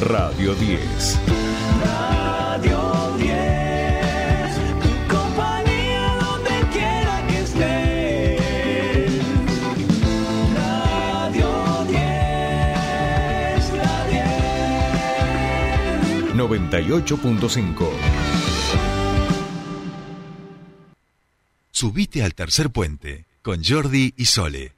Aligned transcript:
Radio 0.00 0.54
10. 0.54 1.18
Radio 1.82 3.16
10, 3.18 3.34
tu 4.80 4.90
compañía 5.12 6.16
donde 6.20 6.50
quiera 6.72 7.26
que 7.26 7.38
estés. 7.40 8.40
Radio 10.54 11.50
10, 11.88 11.98
la 13.74 14.06
10. 16.26 16.34
98.5. 16.36 17.90
Subite 21.72 22.22
al 22.22 22.34
tercer 22.34 22.70
puente 22.70 23.26
con 23.42 23.64
Jordi 23.64 24.14
y 24.16 24.26
Sole. 24.26 24.77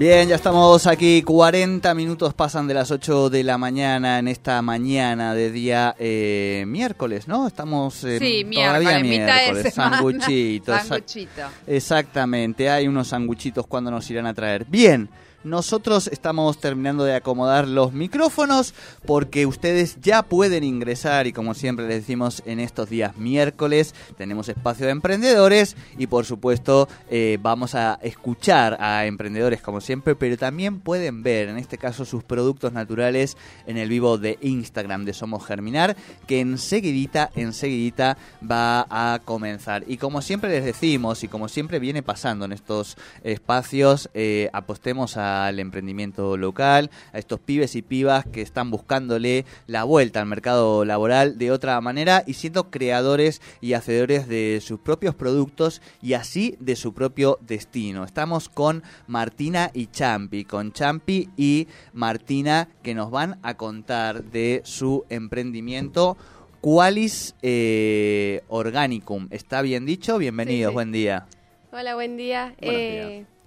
Bien, 0.00 0.26
ya 0.30 0.36
estamos 0.36 0.86
aquí, 0.86 1.20
40 1.20 1.92
minutos 1.94 2.32
pasan 2.32 2.66
de 2.66 2.72
las 2.72 2.90
8 2.90 3.28
de 3.28 3.44
la 3.44 3.58
mañana 3.58 4.18
en 4.18 4.28
esta 4.28 4.62
mañana 4.62 5.34
de 5.34 5.50
día 5.52 5.94
eh, 5.98 6.64
miércoles, 6.66 7.28
¿no? 7.28 7.46
Estamos 7.46 8.02
eh, 8.04 8.18
Sí, 8.18 8.46
todavía 8.50 8.98
miércoles, 9.00 9.74
sanguchitos. 9.74 10.74
exact- 10.78 10.88
Sanguchito. 10.88 11.42
Exactamente, 11.66 12.70
hay 12.70 12.88
unos 12.88 13.08
sanguchitos 13.08 13.66
cuando 13.66 13.90
nos 13.90 14.10
irán 14.10 14.24
a 14.24 14.32
traer. 14.32 14.64
Bien, 14.64 15.06
nosotros 15.44 16.08
estamos 16.08 16.58
terminando 16.58 17.04
de 17.04 17.14
acomodar 17.14 17.66
los 17.66 17.92
micrófonos 17.92 18.74
porque 19.06 19.46
ustedes 19.46 19.98
ya 20.00 20.22
pueden 20.22 20.64
ingresar 20.64 21.26
y 21.26 21.32
como 21.32 21.54
siempre 21.54 21.86
les 21.86 22.00
decimos 22.00 22.42
en 22.46 22.60
estos 22.60 22.88
días 22.90 23.16
miércoles 23.16 23.94
tenemos 24.16 24.48
espacio 24.48 24.86
de 24.86 24.92
emprendedores 24.92 25.76
y 25.98 26.06
por 26.06 26.26
supuesto 26.26 26.88
eh, 27.10 27.38
vamos 27.40 27.74
a 27.74 27.98
escuchar 28.02 28.76
a 28.80 29.06
emprendedores 29.06 29.62
como 29.62 29.80
siempre, 29.80 30.14
pero 30.14 30.36
también 30.36 30.80
pueden 30.80 31.22
ver 31.22 31.48
en 31.48 31.58
este 31.58 31.78
caso 31.78 32.04
sus 32.04 32.24
productos 32.24 32.72
naturales 32.72 33.36
en 33.66 33.76
el 33.76 33.88
vivo 33.88 34.18
de 34.18 34.38
Instagram 34.40 35.04
de 35.04 35.14
Somos 35.14 35.46
Germinar 35.46 35.96
que 36.26 36.40
enseguidita, 36.40 37.30
enseguidita 37.34 38.16
va 38.48 38.86
a 38.90 39.20
comenzar. 39.24 39.84
Y 39.86 39.96
como 39.96 40.22
siempre 40.22 40.50
les 40.50 40.64
decimos 40.64 41.24
y 41.24 41.28
como 41.28 41.48
siempre 41.48 41.78
viene 41.78 42.02
pasando 42.02 42.44
en 42.44 42.52
estos 42.52 42.96
espacios, 43.22 44.10
eh, 44.14 44.48
apostemos 44.52 45.16
al 45.30 45.58
emprendimiento 45.58 46.36
local, 46.36 46.90
a 47.12 47.18
estos 47.18 47.40
pibes 47.40 47.74
y 47.76 47.82
pibas 47.82 48.24
que 48.26 48.42
están 48.42 48.70
buscándole 48.70 49.44
la 49.66 49.84
vuelta 49.84 50.20
al 50.20 50.26
mercado 50.26 50.84
laboral 50.84 51.38
de 51.38 51.50
otra 51.50 51.80
manera 51.80 52.22
y 52.26 52.34
siendo 52.34 52.70
creadores 52.70 53.40
y 53.60 53.74
hacedores 53.74 54.28
de 54.28 54.60
sus 54.62 54.80
propios 54.80 55.14
productos 55.14 55.80
y 56.02 56.14
así 56.14 56.56
de 56.60 56.76
su 56.76 56.92
propio 56.94 57.38
destino. 57.40 58.04
Estamos 58.04 58.48
con 58.48 58.82
Martina 59.06 59.70
y 59.74 59.86
Champi, 59.86 60.44
con 60.44 60.72
Champi 60.72 61.28
y 61.36 61.68
Martina 61.92 62.68
que 62.82 62.94
nos 62.94 63.10
van 63.10 63.38
a 63.42 63.54
contar 63.54 64.24
de 64.24 64.62
su 64.64 65.04
emprendimiento. 65.08 66.16
Qualis 66.60 67.34
eh, 67.40 68.42
Organicum, 68.48 69.28
¿está 69.30 69.62
bien 69.62 69.86
dicho? 69.86 70.18
Bienvenidos, 70.18 70.68
Sí, 70.68 70.72
sí. 70.72 70.74
buen 70.74 70.92
día. 70.92 71.26
Hola, 71.72 71.94
buen 71.94 72.16
día. 72.18 72.54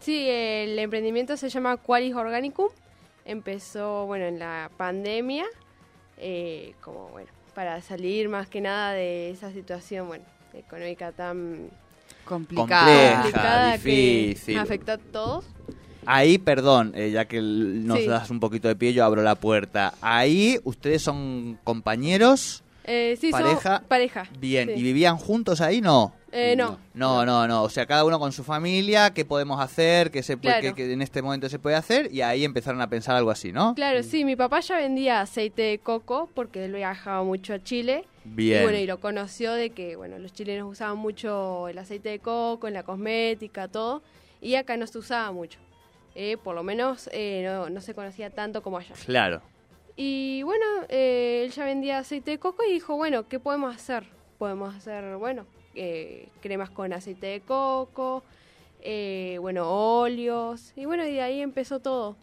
Sí, 0.03 0.27
el 0.29 0.77
emprendimiento 0.79 1.37
se 1.37 1.49
llama 1.49 1.77
Qualis 1.77 2.13
Organicum. 2.15 2.67
Empezó, 3.25 4.05
bueno, 4.05 4.25
en 4.25 4.39
la 4.39 4.69
pandemia, 4.75 5.45
eh, 6.17 6.73
como, 6.81 7.07
bueno, 7.09 7.29
para 7.55 7.81
salir 7.81 8.27
más 8.27 8.47
que 8.47 8.59
nada 8.59 8.91
de 8.93 9.29
esa 9.31 9.51
situación, 9.51 10.07
bueno, 10.07 10.25
económica 10.53 11.11
tan 11.13 11.69
Complicado. 12.25 12.85
Compleja. 12.85 13.21
complicada 13.21 13.73
difícil. 13.77 14.53
que 14.55 14.59
afectó 14.59 14.91
a 14.93 14.97
todos. 14.97 15.45
Ahí, 16.05 16.37
perdón, 16.37 16.91
eh, 16.95 17.11
ya 17.11 17.25
que 17.25 17.41
nos 17.41 17.99
Sí. 17.99 18.07
das 18.07 18.29
un 18.29 18.41
poquito 18.41 18.67
de 18.67 18.75
pie, 18.75 18.91
yo 18.91 19.05
abro 19.05 19.21
la 19.23 19.35
puerta. 19.35 19.93
Ahí, 20.01 20.59
ustedes 20.65 21.01
son 21.01 21.57
compañeros, 21.63 22.61
Eh, 22.83 23.17
sí, 23.21 23.31
pareja. 23.31 23.83
pareja. 23.87 24.27
Bien, 24.37 24.67
sí. 24.67 24.73
¿y 24.75 24.83
vivían 24.83 25.15
juntos 25.17 25.61
ahí? 25.61 25.79
No. 25.79 26.13
Eh, 26.35 26.55
no. 26.55 26.79
No, 26.95 27.25
no, 27.25 27.47
no. 27.47 27.61
O 27.63 27.69
sea, 27.69 27.85
cada 27.85 28.03
uno 28.05 28.17
con 28.19 28.31
su 28.31 28.43
familia, 28.43 29.13
qué 29.13 29.23
podemos 29.23 29.61
hacer, 29.61 30.09
qué, 30.09 30.23
se 30.23 30.35
puede, 30.35 30.59
Claro. 30.61 30.75
qué- 30.75 30.87
qué 30.87 30.93
en 30.93 31.01
este 31.03 31.21
momento 31.21 31.47
se 31.47 31.59
puede 31.59 31.75
hacer, 31.75 32.09
y 32.11 32.21
ahí 32.21 32.43
empezaron 32.43 32.81
a 32.81 32.89
pensar 32.89 33.15
algo 33.15 33.29
así, 33.31 33.51
¿no? 33.51 33.75
Claro, 33.75 34.01
sí, 34.03 34.25
mi 34.25 34.35
papá 34.35 34.59
ya 34.61 34.77
vendía 34.77 35.21
aceite 35.21 35.61
de 35.61 35.77
coco 35.79 36.29
porque 36.33 36.65
él 36.65 36.73
viajaba 36.73 37.23
mucho 37.23 37.53
a 37.53 37.63
Chile. 37.63 38.05
Bien. 38.25 38.61
Y 38.61 38.63
bueno, 38.63 38.77
y 38.79 38.85
lo 38.87 38.99
conoció 38.99 39.53
de 39.53 39.69
que, 39.69 39.95
bueno, 39.95 40.17
los 40.17 40.33
chilenos 40.33 40.71
usaban 40.71 40.97
mucho 40.97 41.67
el 41.67 41.77
aceite 41.77 42.09
de 42.09 42.19
coco 42.19 42.67
en 42.67 42.73
la 42.73 42.83
cosmética, 42.83 43.67
todo. 43.67 44.01
Y 44.41 44.55
acá 44.55 44.75
no 44.75 44.87
se 44.87 44.97
usaba 44.97 45.31
mucho. 45.31 45.59
Eh, 46.15 46.37
por 46.43 46.55
lo 46.55 46.63
menos 46.63 47.09
eh, 47.11 47.43
no, 47.45 47.69
no 47.69 47.81
se 47.81 47.93
conocía 47.93 48.29
tanto 48.29 48.61
como 48.63 48.77
allá. 48.77 48.93
Claro. 49.05 49.41
Y 49.95 50.41
bueno, 50.43 50.65
eh, 50.89 51.43
él 51.45 51.51
ya 51.51 51.65
vendía 51.65 51.99
aceite 51.99 52.31
de 52.31 52.39
coco 52.39 52.63
y 52.67 52.71
dijo, 52.73 52.95
bueno, 52.95 53.27
¿qué 53.27 53.39
podemos 53.39 53.75
hacer? 53.75 54.05
Podemos 54.39 54.73
hacer, 54.75 55.17
bueno, 55.17 55.45
eh, 55.75 56.29
cremas 56.41 56.69
con 56.69 56.93
aceite 56.93 57.27
de 57.27 57.41
coco, 57.41 58.23
eh, 58.81 59.37
bueno, 59.41 59.69
óleos. 59.69 60.73
Y 60.75 60.85
bueno, 60.85 61.05
y 61.05 61.13
de 61.13 61.21
ahí 61.21 61.41
empezó 61.41 61.79
todo. 61.79 62.15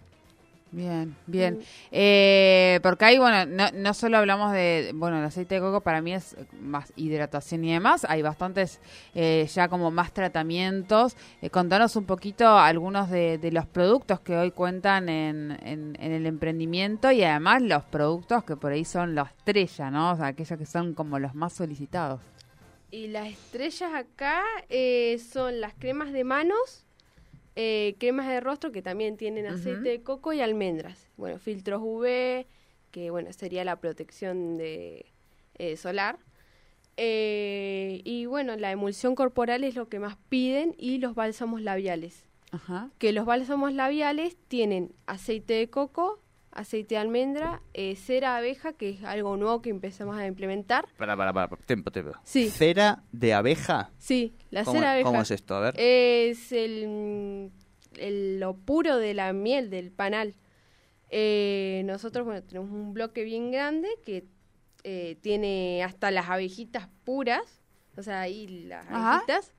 Bien, 0.73 1.17
bien. 1.27 1.55
Mm. 1.55 1.63
Eh, 1.91 2.81
porque 2.83 3.05
ahí, 3.05 3.19
bueno, 3.19 3.45
no, 3.47 3.73
no 3.73 3.93
solo 3.93 4.19
hablamos 4.19 4.53
de, 4.53 4.93
bueno, 4.95 5.19
el 5.19 5.25
aceite 5.25 5.57
de 5.57 5.61
coco 5.61 5.81
para 5.81 6.01
mí 6.01 6.15
es 6.15 6.37
más 6.61 6.93
hidratación 6.95 7.65
y 7.65 7.73
demás, 7.73 8.07
hay 8.09 8.23
bastantes 8.23 8.81
eh, 9.15 9.49
ya 9.53 9.69
como 9.69 9.91
más 9.91 10.13
tratamientos. 10.13 11.17
Eh, 11.43 11.51
contanos 11.51 11.97
un 11.97 12.05
poquito 12.05 12.49
algunos 12.57 13.11
de, 13.11 13.39
de 13.39 13.51
los 13.51 13.67
productos 13.67 14.21
que 14.21 14.37
hoy 14.37 14.53
cuentan 14.53 15.09
en, 15.09 15.59
en, 15.65 15.97
en 16.01 16.13
el 16.13 16.27
emprendimiento 16.27 17.11
y 17.11 17.25
además 17.25 17.63
los 17.63 17.83
productos 17.85 18.45
que 18.45 18.57
por 18.57 18.71
ahí 18.71 18.85
son 18.85 19.17
la 19.17 19.23
estrella, 19.23 19.91
¿no? 19.91 20.13
O 20.13 20.17
sea, 20.17 20.27
aquellos 20.27 20.57
que 20.59 20.67
son 20.67 20.95
como 20.95 21.19
los 21.19 21.35
más 21.35 21.53
solicitados. 21.53 22.21
Y 22.91 23.09
las 23.09 23.29
estrellas 23.29 23.93
acá 23.95 24.43
eh, 24.69 25.19
son 25.19 25.61
las 25.61 25.75
cremas 25.75 26.13
de 26.13 26.25
manos, 26.25 26.87
eh, 27.57 27.95
cremas 27.99 28.29
de 28.29 28.41
rostro 28.41 28.73
que 28.73 28.83
también 28.83 29.17
tienen 29.17 29.47
aceite 29.47 29.89
de 29.89 30.03
coco 30.03 30.33
y 30.33 30.41
almendras. 30.41 31.09
Bueno, 31.17 31.39
filtros 31.39 31.81
UV, 31.83 32.47
que 32.91 33.11
bueno, 33.11 33.33
sería 33.33 33.65
la 33.65 33.77
protección 33.77 34.57
de 34.57 35.07
eh, 35.59 35.77
solar. 35.77 36.19
Eh, 36.97 38.03
y 38.05 38.27
bueno, 38.27 38.57
la 38.57 38.71
emulsión 38.71 39.15
corporal 39.15 39.65
es 39.65 39.75
lo 39.75 39.89
que 39.89 39.99
más 39.99 40.17
piden 40.29 40.75
y 40.79 40.99
los 40.99 41.15
bálsamos 41.15 41.63
labiales. 41.63 42.25
Ajá. 42.51 42.91
Que 42.99 43.13
los 43.13 43.27
bálsamos 43.27 43.73
labiales 43.73 44.37
tienen 44.49 44.93
aceite 45.07 45.55
de 45.55 45.71
coco, 45.71 46.21
aceite 46.61 46.95
de 46.95 46.99
almendra, 47.01 47.61
eh, 47.75 47.97
cera 47.97 48.33
de 48.35 48.39
abeja, 48.39 48.73
que 48.73 48.91
es 48.91 49.05
algo 49.05 49.37
nuevo 49.37 49.61
que 49.63 49.71
empezamos 49.71 50.17
a 50.17 50.27
implementar. 50.27 50.87
Para, 50.97 51.17
para, 51.17 51.33
para. 51.33 51.57
Tiempo, 51.67 51.91
tiempo. 51.91 52.13
Sí. 52.25 52.49
¿Cera 52.51 53.03
de 53.13 53.35
abeja? 53.35 53.91
Sí, 53.99 54.35
la 54.51 54.65
¿Cómo, 54.65 54.79
cera 54.79 54.89
de 54.91 54.95
abeja. 54.97 55.09
cómo 55.11 55.23
es 55.23 55.31
esto? 55.31 55.55
A 55.57 55.61
ver. 55.61 55.75
Es 55.79 56.53
el, 56.53 57.51
el- 57.99 58.39
lo 58.41 58.57
puro 58.57 58.97
de 58.99 59.15
la 59.15 59.33
miel, 59.33 59.71
del 59.71 59.91
panal. 59.91 60.35
Eh, 61.11 61.83
nosotros, 61.87 62.25
bueno, 62.25 62.43
tenemos 62.43 62.71
un 62.71 62.95
bloque 62.95 63.25
bien 63.25 63.51
grande 63.51 63.89
que 64.05 64.27
eh, 64.85 65.17
tiene 65.21 65.83
hasta 65.85 66.11
las 66.11 66.29
abejitas 66.31 66.89
puras, 67.05 67.63
o 67.97 68.03
sea, 68.03 68.21
ahí 68.21 68.47
las 68.69 68.87
Ajá. 68.87 69.13
abejitas. 69.15 69.53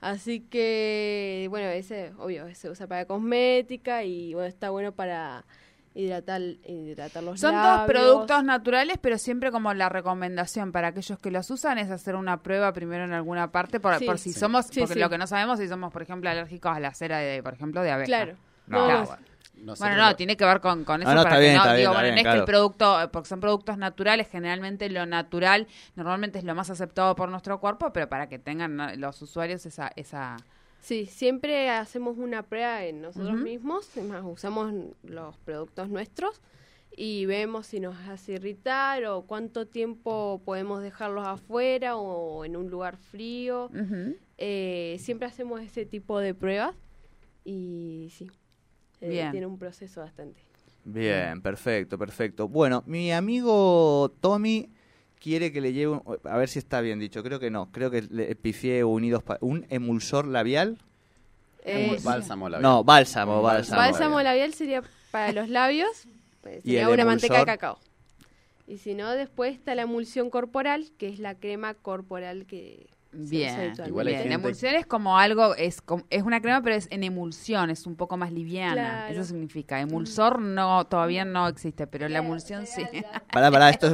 Así 0.00 0.40
que, 0.40 1.46
bueno, 1.50 1.66
ese, 1.68 2.12
obvio, 2.18 2.54
se 2.54 2.68
usa 2.70 2.86
para 2.86 3.06
cosmética 3.06 4.04
y, 4.04 4.34
bueno, 4.34 4.46
está 4.48 4.68
bueno 4.70 4.92
para 4.92 5.44
hidratar, 5.94 6.40
hidratar 6.40 7.22
los 7.22 7.40
Son 7.40 7.52
todos 7.52 7.64
labios. 7.64 7.86
productos 7.86 8.44
naturales, 8.44 8.98
pero 9.00 9.16
siempre 9.18 9.50
como 9.50 9.72
la 9.74 9.88
recomendación 9.88 10.72
para 10.72 10.88
aquellos 10.88 11.18
que 11.18 11.30
los 11.30 11.48
usan 11.50 11.78
es 11.78 11.90
hacer 11.90 12.16
una 12.16 12.42
prueba 12.42 12.72
primero 12.72 13.04
en 13.04 13.12
alguna 13.12 13.50
parte 13.52 13.78
por, 13.80 13.96
Sí. 13.98 14.04
por 14.04 14.18
si 14.18 14.32
Sí. 14.32 14.40
somos, 14.40 14.66
Sí, 14.66 14.80
porque 14.80 14.94
sí. 14.94 15.00
lo 15.00 15.08
que 15.08 15.18
no 15.18 15.26
sabemos 15.26 15.58
si 15.58 15.68
somos, 15.68 15.92
por 15.92 16.02
ejemplo, 16.02 16.28
alérgicos 16.30 16.76
a 16.76 16.80
la 16.80 16.92
cera 16.94 17.18
de, 17.18 17.42
por 17.42 17.54
ejemplo, 17.54 17.82
de 17.82 17.90
abeja. 17.92 18.06
Claro. 18.06 18.34
No, 18.66 18.78
No, 18.78 18.88
no, 18.92 18.98
no, 19.56 19.74
bueno. 19.76 19.96
No, 19.96 20.16
tiene 20.16 20.36
que 20.36 20.44
ver 20.44 20.60
con, 20.60 20.84
con 20.84 21.00
eso 21.02 21.14
no, 21.14 21.22
para 21.22 21.28
está 21.30 21.36
que 21.36 21.40
bien, 21.42 21.54
no, 21.54 21.60
está 21.60 21.72
bien, 21.74 21.80
digo, 21.82 21.92
bueno, 21.92 22.02
bien, 22.02 22.14
no 22.14 22.18
es 22.18 22.22
que 22.22 22.28
claro. 22.28 22.40
el 22.40 22.44
producto, 22.44 23.10
porque 23.12 23.28
son 23.28 23.40
productos 23.40 23.78
naturales, 23.78 24.28
generalmente 24.28 24.90
lo 24.90 25.06
natural 25.06 25.68
normalmente 25.94 26.38
es 26.38 26.44
lo 26.44 26.54
más 26.56 26.70
aceptado 26.70 27.14
por 27.14 27.28
nuestro 27.28 27.60
cuerpo, 27.60 27.92
pero 27.92 28.08
para 28.08 28.28
que 28.28 28.38
tengan 28.40 29.00
los 29.00 29.22
usuarios 29.22 29.64
esa, 29.64 29.92
esa 29.94 30.36
Sí, 30.84 31.06
siempre 31.06 31.70
hacemos 31.70 32.18
una 32.18 32.42
prueba 32.42 32.84
en 32.84 33.00
nosotros 33.00 33.40
mismos, 33.40 33.88
usamos 34.22 34.70
los 35.02 35.34
productos 35.38 35.88
nuestros 35.88 36.42
y 36.94 37.24
vemos 37.24 37.68
si 37.68 37.80
nos 37.80 37.96
hace 38.06 38.32
irritar 38.32 39.02
o 39.06 39.22
cuánto 39.22 39.66
tiempo 39.66 40.42
podemos 40.44 40.82
dejarlos 40.82 41.26
afuera 41.26 41.96
o 41.96 42.44
en 42.44 42.54
un 42.54 42.68
lugar 42.68 42.98
frío. 42.98 43.70
Eh, 44.36 44.98
siempre 45.00 45.26
hacemos 45.26 45.62
ese 45.62 45.86
tipo 45.86 46.18
de 46.18 46.34
pruebas 46.34 46.76
y 47.46 48.08
sí, 48.10 48.30
eh, 49.00 49.26
tiene 49.30 49.46
un 49.46 49.58
proceso 49.58 50.02
bastante. 50.02 50.38
Bien, 50.84 51.40
perfecto, 51.40 51.96
perfecto. 51.96 52.46
Bueno, 52.46 52.82
mi 52.84 53.10
amigo 53.10 54.12
Tommy 54.20 54.68
quiere 55.24 55.50
que 55.52 55.62
le 55.62 55.72
lleve, 55.72 55.92
un- 55.92 56.18
a 56.24 56.36
ver 56.36 56.50
si 56.50 56.58
está 56.58 56.82
bien 56.82 56.98
dicho, 56.98 57.22
creo 57.22 57.40
que 57.40 57.50
no, 57.50 57.72
creo 57.72 57.90
que 57.90 58.02
le 58.02 58.34
pifié 58.36 58.84
unidos 58.84 59.22
pa- 59.22 59.38
un 59.40 59.64
emulsor 59.70 60.26
labial. 60.26 60.76
Eh, 61.64 61.96
Bálsamo 62.02 62.50
labial. 62.50 62.62
No, 62.62 62.84
bálsamo, 62.84 63.40
bálsamo. 63.40 63.80
Bálsamo 63.80 64.20
labial 64.20 64.52
sería 64.52 64.82
para 65.10 65.32
los 65.32 65.48
labios, 65.48 65.88
pues, 66.42 66.58
¿Y 66.58 66.72
sería 66.72 66.82
el 66.82 66.88
una 66.92 67.06
manteca 67.06 67.38
de 67.38 67.46
cacao. 67.46 67.78
Y 68.66 68.76
si 68.76 68.94
no, 68.94 69.12
después 69.12 69.54
está 69.54 69.74
la 69.74 69.82
emulsión 69.82 70.28
corporal, 70.28 70.90
que 70.98 71.08
es 71.08 71.18
la 71.18 71.34
crema 71.36 71.72
corporal 71.72 72.44
que 72.44 72.86
Bien. 73.16 73.72
Igual 73.86 74.08
gente- 74.08 74.32
Emulsión 74.34 74.74
es 74.74 74.86
como 74.86 75.18
algo, 75.18 75.54
es, 75.54 75.82
es 76.10 76.22
una 76.24 76.40
crema, 76.42 76.60
pero 76.62 76.74
es 76.74 76.88
en 76.90 77.02
emulsión, 77.04 77.70
es 77.70 77.86
un 77.86 77.94
poco 77.94 78.16
más 78.16 78.30
liviana. 78.32 78.72
Claro. 78.74 79.14
Eso 79.14 79.24
significa. 79.24 79.80
Emulsor 79.80 80.40
no, 80.40 80.84
todavía 80.86 81.24
no 81.24 81.46
existe, 81.48 81.86
pero 81.86 82.08
la 82.08 82.18
emulsión 82.18 82.66
sí. 82.66 82.82
Pará, 83.32 83.50
pará, 83.52 83.70
esto 83.70 83.86
es 83.86 83.92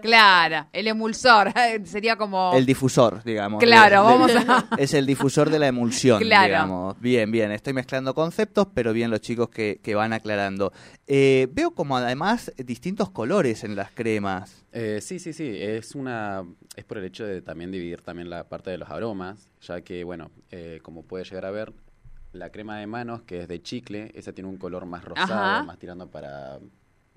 claro, 0.00 0.68
el 0.72 0.86
emulsor 0.88 1.52
sería 1.84 2.16
como. 2.16 2.52
el 2.54 2.66
difusor, 2.66 3.22
digamos. 3.24 3.62
Claro, 3.62 4.02
De- 4.06 4.08
de- 4.32 4.44
vamos 4.44 4.48
a- 4.70 4.76
Es 4.78 4.94
el 4.94 5.06
difusor 5.06 5.50
de 5.50 5.58
la 5.58 5.68
emulsión, 5.68 6.18
Claro. 6.22 6.46
digamos. 6.46 7.00
Bien, 7.00 7.30
bien, 7.30 7.52
estoy 7.52 7.72
mezclando 7.72 8.14
conceptos, 8.14 8.68
pero 8.74 8.92
bien 8.92 9.10
los 9.10 9.20
chicos 9.20 9.48
que, 9.50 9.80
que 9.82 9.94
van 9.94 10.12
aclarando. 10.12 10.72
Eh, 11.06 11.48
veo 11.52 11.72
como 11.72 11.96
además 11.96 12.52
distintos 12.56 13.10
colores 13.10 13.64
en 13.64 13.76
las 13.76 13.90
cremas. 13.92 14.64
Eh, 14.72 15.00
sí, 15.02 15.18
sí, 15.18 15.32
sí. 15.32 15.48
Es 15.58 15.94
una 15.94 16.44
es 16.76 16.84
por 16.84 16.98
el 16.98 17.04
hecho 17.04 17.24
de 17.24 17.42
también 17.42 17.70
dividir 17.70 18.00
también 18.02 18.30
la 18.30 18.48
parte 18.48 18.70
de 18.70 18.78
los 18.78 18.88
aromas, 18.90 19.50
ya 19.62 19.82
que, 19.82 20.04
bueno, 20.04 20.30
eh, 20.50 20.78
como 20.82 21.02
puede 21.02 21.24
llegar 21.24 21.44
a 21.44 21.50
ver, 21.50 21.72
la 22.32 22.50
crema 22.50 22.78
de 22.78 22.86
manos, 22.86 23.22
que 23.22 23.40
es 23.40 23.48
de 23.48 23.60
chicle, 23.60 24.12
esa 24.14 24.32
tiene 24.32 24.48
un 24.48 24.56
color 24.56 24.86
más 24.86 25.04
rosado, 25.04 25.32
Ajá. 25.32 25.62
más 25.64 25.78
tirando 25.78 26.08
para 26.08 26.60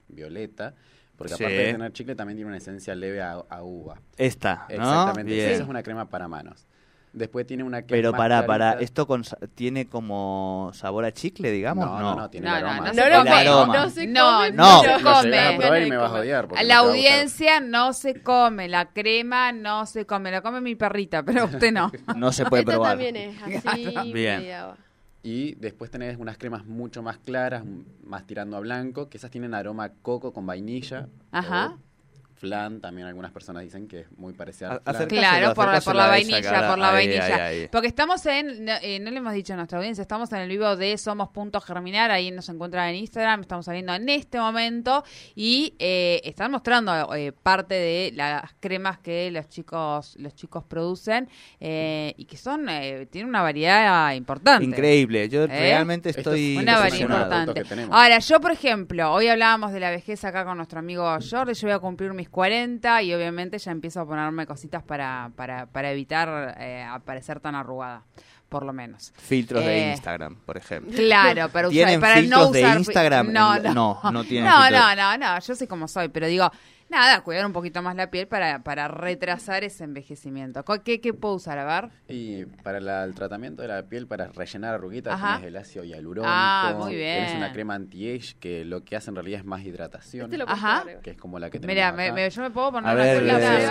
violeta, 0.07 0.73
porque 1.17 1.35
Sí. 1.35 1.43
aparte 1.43 1.57
de 1.57 1.71
tener 1.73 1.93
chicle 1.93 2.15
también 2.15 2.37
tiene 2.37 2.47
una 2.49 2.57
esencia 2.57 2.95
leve 2.95 3.21
a, 3.21 3.33
a 3.49 3.63
uva. 3.63 3.99
Esta, 4.17 4.65
¿no? 4.69 4.75
Exactamente. 4.75 5.33
Bien. 5.33 5.49
Esa 5.51 5.63
es 5.63 5.69
una 5.69 5.83
crema 5.83 6.09
para 6.09 6.27
manos. 6.27 6.65
Después 7.13 7.45
tiene 7.45 7.63
una 7.63 7.77
es 7.77 7.85
Pero 7.87 8.11
para, 8.11 8.43
para. 8.47 8.73
¿esto 8.79 9.05
con, 9.05 9.23
tiene 9.53 9.87
como 9.87 10.71
sabor 10.73 11.05
a 11.05 11.11
chicle, 11.11 11.51
digamos? 11.51 11.85
No, 11.85 11.99
no, 11.99 12.15
no, 12.15 12.29
tiene 12.31 12.49
No, 12.49 12.55
el 12.57 12.63
no, 12.63 12.69
aroma. 12.69 12.87
no 12.87 12.93
No 12.93 12.93
se 12.93 13.11
come, 13.11 13.77
no 13.77 13.89
se 13.91 14.07
No, 14.07 14.23
come, 14.37 14.51
no. 14.51 14.81
se 14.81 14.87
Lo 14.87 14.93
come. 15.11 15.29
llegas 15.29 15.53
a 15.53 15.57
probar 15.59 15.61
y 15.61 15.61
Ganas 15.61 15.89
me 15.89 15.89
de 15.91 15.97
vas 15.97 16.05
a 16.05 16.07
comer. 16.09 16.21
odiar. 16.23 16.47
porque 16.47 16.59
A 16.59 16.63
no 16.63 16.67
la 16.69 16.77
audiencia 16.77 17.59
no 17.59 17.93
se 17.93 18.23
come, 18.23 18.67
la 18.67 18.85
crema 18.93 19.51
no 19.51 19.85
se 19.85 20.05
come, 20.07 20.31
la 20.31 20.41
come 20.41 20.59
mi 20.59 20.73
perrita, 20.75 21.21
pero 21.21 21.45
usted 21.45 21.71
no. 21.71 21.91
No 22.15 22.31
se 22.31 22.45
puede 22.47 22.61
Esta 22.61 22.71
probar. 22.73 22.91
también 22.97 23.15
es 23.15 23.63
así, 23.67 23.83
Bien. 24.11 24.39
media- 24.39 24.75
Y 25.23 25.55
después 25.55 25.89
tenés 25.89 26.17
unas 26.19 26.37
cremas 26.37 26.65
mucho 26.65 27.01
más 27.01 27.17
claras, 27.17 27.63
más 28.03 28.27
tirando 28.27 28.57
a 28.57 28.59
blanco, 28.59 29.09
que 29.09 29.17
esas 29.17 29.31
tienen 29.31 29.53
aroma 29.53 29.85
a 29.85 29.93
coco 29.93 30.33
con 30.33 30.45
vainilla. 30.45 31.07
Ajá. 31.31 31.77
Flan, 32.43 32.81
también 32.81 33.07
algunas 33.07 33.31
personas 33.31 33.63
dicen 33.63 33.87
que 33.87 34.01
es 34.01 34.11
muy 34.17 34.33
parecida 34.33 34.71
al 34.73 34.81
A- 34.83 34.93
flan. 34.93 35.07
Claro, 35.07 35.53
por 35.53 35.65
la, 35.67 35.79
por 35.79 35.95
vainilla, 35.95 36.41
cara. 36.41 36.69
por 36.69 36.77
la 36.77 36.89
Ahí, 36.89 37.07
vainilla. 37.07 37.25
ahí, 37.47 37.59
ahí. 37.61 37.67
Porque 37.71 37.87
estamos 37.87 38.25
en, 38.25 38.65
no, 38.65 38.73
eh, 38.81 38.99
no 38.99 39.11
le 39.11 39.17
hemos 39.17 39.33
dicho 39.33 39.53
a 39.53 39.55
nuestra 39.55 39.77
audiencia, 39.77 40.01
estamos 40.01 40.29
en 40.33 40.39
el 40.39 40.49
vivo 40.49 40.75
de 40.75 40.97
Somos.germinar, 40.97 42.11
ahí 42.11 42.31
nos 42.31 42.49
encuentran 42.49 42.89
en 42.89 42.95
Instagram, 42.95 43.41
estamos 43.41 43.65
saliendo 43.65 43.93
en 43.95 44.09
este 44.09 44.39
momento 44.39 45.05
y 45.35 45.73
eh, 45.79 46.19
están 46.25 46.51
mostrando 46.51 47.15
eh, 47.15 47.31
parte 47.31 47.75
de 47.75 48.11
las 48.13 48.53
cremas 48.59 48.99
que 48.99 49.31
los 49.31 49.47
chicos 49.47 50.15
los 50.19 50.35
chicos 50.35 50.63
producen 50.65 51.29
eh, 51.61 52.13
y 52.17 52.25
que 52.25 52.35
son, 52.35 52.67
eh, 52.67 53.07
tienen 53.09 53.29
una 53.29 53.41
variedad 53.41 54.13
importante. 54.13 54.65
Increíble, 54.65 55.29
yo 55.29 55.43
¿Eh? 55.43 55.47
realmente 55.47 56.09
Esto 56.09 56.21
estoy 56.21 56.57
Una 56.57 56.79
variedad 56.79 57.01
importante. 57.01 57.29
productos 57.35 57.63
que 57.63 57.69
tenemos. 57.69 57.95
Ahora, 57.95 58.19
yo, 58.19 58.41
por 58.41 58.51
ejemplo, 58.51 59.13
hoy 59.13 59.27
hablábamos 59.27 59.71
de 59.71 59.79
la 59.79 59.89
vejez 59.91 60.23
acá 60.25 60.43
con 60.43 60.57
nuestro 60.57 60.79
amigo 60.79 61.03
Jordi. 61.29 61.53
Yo 61.53 61.67
voy 61.67 61.75
a 61.75 61.79
cumplir 61.79 62.13
mis 62.13 62.29
40 62.33 63.01
y 63.03 63.13
obviamente 63.13 63.57
ya 63.59 63.71
empiezo 63.71 64.01
a 64.01 64.05
ponerme 64.05 64.45
cositas 64.45 64.83
para, 64.83 65.31
para, 65.37 65.67
para 65.67 65.91
evitar 65.91 66.57
eh, 66.59 66.83
aparecer 66.83 67.39
tan 67.39 67.55
arrugada, 67.55 68.03
por 68.49 68.65
lo 68.65 68.73
menos. 68.73 69.13
Filtros 69.15 69.63
de 69.63 69.77
Eh, 69.77 69.91
Instagram, 69.91 70.35
por 70.45 70.57
ejemplo. 70.57 70.91
Claro, 70.95 71.47
para 71.49 71.67
usar, 71.69 71.75
¿Tienen 71.75 72.01
para 72.01 72.15
filtros 72.15 72.47
no 72.47 72.51
de. 72.51 72.61
Instagram? 72.61 73.31
No, 73.31 73.59
No, 73.59 73.73
no, 73.73 73.99
no 74.11 74.23
No, 74.23 74.95
no, 74.95 75.17
no, 75.17 75.39
yo 75.39 75.55
soy 75.55 75.67
como 75.67 75.87
soy, 75.87 76.09
pero 76.09 76.27
digo, 76.27 76.51
nada, 76.89 77.21
cuidar 77.21 77.45
un 77.45 77.53
poquito 77.53 77.81
más 77.81 77.95
la 77.95 78.09
piel 78.11 78.27
para, 78.27 78.63
para 78.63 78.87
retrasar 78.87 79.63
ese 79.63 79.83
envejecimiento. 79.83 80.63
¿Qué, 80.83 81.01
¿Qué 81.01 81.13
puedo 81.13 81.35
usar? 81.35 81.57
A 81.57 81.81
ver. 81.81 81.91
Y 82.07 82.45
para 82.45 82.79
la- 82.79 83.03
el 83.03 83.15
tratamiento 83.15 83.61
de 83.61 83.67
la 83.67 83.83
piel, 83.83 84.07
para 84.07 84.27
rellenar 84.27 84.75
arruguitas, 84.75 85.13
Ajá. 85.13 85.35
tenés 85.35 85.47
el 85.49 85.57
ácido 85.57 85.83
hialurónico. 85.85 86.31
Ah, 86.33 86.75
muy 86.77 86.95
bien. 86.95 87.37
una 87.37 87.51
crema 87.51 87.73
anti-age 87.75 88.35
que 88.39 88.63
lo 88.65 88.83
que 88.83 88.95
hace 88.95 89.09
en 89.09 89.15
realidad 89.15 89.39
es 89.39 89.45
más 89.45 89.63
hidratación. 89.63 90.25
Este 90.25 90.37
lo 90.37 90.47
Ajá. 90.47 90.81
puedo 90.83 91.01
Que 91.01 91.11
es 91.11 91.17
como 91.17 91.39
la 91.39 91.49
que 91.49 91.59
tenemos 91.59 91.75
Mira, 91.75 91.87
acá. 91.89 91.97
me, 91.97 92.11
me- 92.11 92.29
yo 92.29 92.41
me 92.41 92.51
puedo 92.51 92.71
poner 92.71 92.89
A 92.89 92.93
una 92.93 93.03
ver, 93.03 93.17
sola 93.19 93.39
eh, 93.63 93.67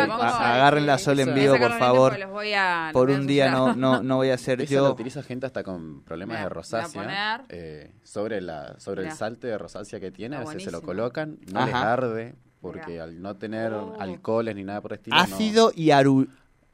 agarren 0.55 0.87
la 0.87 0.99
sol 0.99 1.21
en 1.21 1.35
vivo, 1.35 1.57
por 1.59 1.79
favor. 1.79 2.11
porque 2.13 2.25
los 2.25 2.33
voy 2.33 2.53
a- 2.53 2.85
los 2.87 2.93
Por 2.93 3.07
voy 3.09 3.17
a 3.17 3.21
un 3.21 3.27
día 3.27 3.51
no, 3.51 3.75
no, 3.75 4.03
no 4.03 4.17
voy 4.17 4.31
a 4.31 4.35
hacer 4.35 4.59
la 4.59 4.65
yo. 4.65 4.93
utiliza 4.93 5.23
gente 5.23 5.47
hasta 5.47 5.63
con 5.63 6.03
problemas 6.03 6.35
Mira, 6.39 6.41
de 6.41 6.45
voy 6.47 6.51
a 6.51 6.55
rosácea. 6.55 7.03
poner. 7.03 7.41
eh, 7.51 7.93
sobre 8.03 8.41
la 8.41 8.79
sobre 8.81 9.03
Mira. 9.03 9.13
el 9.13 9.19
salte 9.19 9.47
de 9.47 9.59
rosácea 9.59 10.01
que 10.01 10.11
tiene, 10.11 10.37
Está 10.37 10.51
a 10.51 10.55
veces 10.55 10.65
se 10.65 10.71
lo 10.73 10.83
colocan, 10.83 11.39
no 11.53 11.65
les 11.67 11.75
Ajá. 11.75 11.93
arde, 11.93 12.35
porque 12.63 12.93
Mira. 12.93 13.05
al 13.05 13.21
no 13.21 13.37
tener 13.37 13.75
Oh. 13.75 13.95
alcoholes 14.01 14.55
ni 14.57 14.65
nada 14.65 14.81
por 14.81 14.93
el 14.93 14.99
estilo. 15.01 15.17
no- 15.17 15.23
Ácido 15.23 15.73
y, 15.75 15.89
aru- 15.89 16.29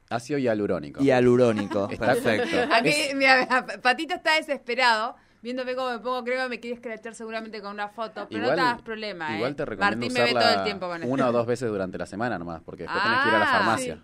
ácido 0.09 0.39
y 0.39 0.47
alurónico. 0.47 1.03
y 1.03 1.11
alurónico. 1.11 1.89
Está- 1.91 2.05
Perfecto. 2.13 2.57
Aquí, 2.73 2.93
mira, 3.15 3.47
Patito 3.83 4.13
está 4.13 4.35
desesperado. 4.35 5.15
Viéndome 5.41 5.73
cómo 5.73 5.89
me 5.91 5.99
pongo, 5.99 6.21
creo 6.25 6.43
que 6.43 6.49
me 6.49 6.59
quiere 6.59 6.75
escrachar 6.75 7.15
seguramente 7.15 7.61
con 7.61 7.71
una 7.71 7.87
foto, 7.87 8.27
pero 8.29 8.41
no 8.47 8.53
te 8.55 8.59
hagas 8.61 8.81
problema, 8.81 9.35
igual 9.37 9.51
¿eh? 9.51 9.55
te 9.55 9.63
recomiendo 9.65 9.97
Martín 10.05 10.13
me 10.13 10.21
ve 10.25 10.33
todo 10.37 10.49
el 10.53 10.63
tiempo 10.65 10.87
con 10.89 11.01
esto. 11.01 11.13
una 11.13 11.29
o 11.29 11.31
dos 11.31 11.47
veces 11.47 11.69
durante 11.69 11.97
la 11.97 12.05
semana 12.05 12.37
nomás, 12.37 12.61
porque 12.61 12.83
después 12.83 13.01
tenés 13.01 13.19
que 13.21 13.29
ir 13.29 13.35
a 13.35 13.39
la 13.39 13.45
Ah, 13.45 13.57
farmacia. 13.57 13.95
sí. 13.95 14.01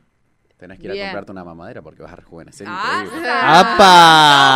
Tenés 0.56 0.80
que 0.80 0.86
ir 0.86 0.94
Bien. 0.94 1.08
a 1.08 1.10
comprarte 1.10 1.32
una 1.34 1.44
mamadera 1.44 1.82
porque 1.82 2.02
vas 2.04 2.14
a 2.14 2.16
rejuvenecer 2.16 2.66
Ah. 2.70 3.04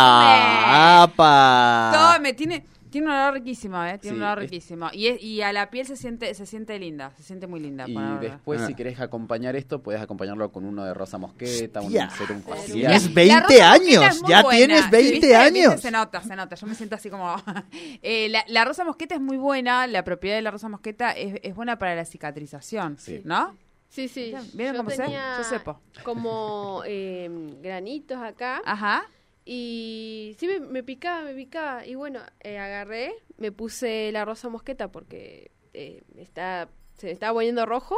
¡Apa! 0.00 1.02
¡Apa! 1.02 2.14
Tome, 2.16 2.32
tiene, 2.32 2.64
tiene 2.90 3.06
un 3.06 3.12
olor 3.14 3.34
riquísimo, 3.34 3.82
¿eh? 3.84 3.98
Tiene 3.98 4.16
Sí, 4.16 4.20
un 4.20 4.26
olor 4.26 4.38
es- 4.42 4.50
riquísimo. 4.50 4.88
Y, 4.92 5.06
es, 5.06 5.22
y 5.22 5.42
a 5.42 5.52
la 5.52 5.70
piel 5.70 5.86
se 5.86 5.96
siente 5.96 6.34
se 6.34 6.44
siente 6.46 6.78
linda, 6.78 7.12
se 7.16 7.22
siente 7.22 7.46
muy 7.46 7.60
linda. 7.60 7.84
Y 7.88 7.94
para- 7.94 8.18
después, 8.18 8.60
Ah. 8.60 8.66
si 8.66 8.74
querés 8.74 9.00
acompañar 9.00 9.56
esto, 9.56 9.82
puedes 9.82 10.00
acompañarlo 10.00 10.50
con 10.52 10.64
uno 10.64 10.84
de 10.84 10.92
rosa 10.94 11.18
mosqueta, 11.18 11.80
un 11.80 11.86
Hostia. 11.86 12.10
serum 12.10 12.42
Tienes 12.42 12.60
facial. 12.60 12.76
Tienes 12.78 13.04
La 13.08 13.14
20 13.14 13.40
rosa 13.40 13.40
mosqueta 13.40 13.72
años, 13.72 14.22
ya 14.28 14.42
buena. 14.42 14.56
tienes 14.56 14.90
20 14.90 15.10
¿Viste? 15.12 15.36
años. 15.36 15.72
¿Viste? 15.74 15.78
Se 15.82 15.90
nota, 15.90 16.22
se 16.22 16.36
nota. 16.36 16.56
Yo 16.56 16.66
me 16.66 16.74
siento 16.74 16.94
así 16.96 17.08
como... 17.10 17.34
Eh, 18.02 18.28
la, 18.30 18.44
la 18.48 18.64
rosa 18.64 18.84
mosqueta 18.84 19.14
es 19.14 19.20
muy 19.20 19.36
buena. 19.36 19.86
La 19.86 20.04
propiedad 20.04 20.36
de 20.36 20.42
la 20.42 20.50
rosa 20.50 20.68
mosqueta 20.68 21.10
es, 21.12 21.34
es 21.42 21.54
buena 21.54 21.78
para 21.78 21.94
la 21.94 22.04
cicatrización, 22.04 22.96
Sí. 22.98 23.20
¿no? 23.24 23.56
Sí, 23.88 24.06
sí. 24.08 24.32
¿Vieron 24.54 24.76
Yo 24.76 24.84
cómo 24.84 24.90
tenía 24.96 25.36
Yo 25.38 25.44
sepo. 25.44 25.80
Como 26.04 26.82
eh, 26.86 27.28
granitos 27.62 28.18
acá. 28.18 28.62
Ajá. 28.64 29.02
Y 29.44 30.36
sí, 30.38 30.46
me, 30.46 30.60
me 30.60 30.82
picaba, 30.82 31.22
me 31.22 31.34
picaba. 31.34 31.86
Y 31.86 31.94
bueno, 31.94 32.20
eh, 32.40 32.58
agarré, 32.58 33.12
me 33.38 33.52
puse 33.52 34.10
la 34.12 34.24
rosa 34.24 34.48
mosqueta 34.48 34.88
porque 34.92 35.50
eh, 35.74 36.02
está, 36.16 36.68
se 36.96 37.06
me 37.06 37.12
estaba 37.12 37.32
poniendo 37.34 37.66
rojo. 37.66 37.96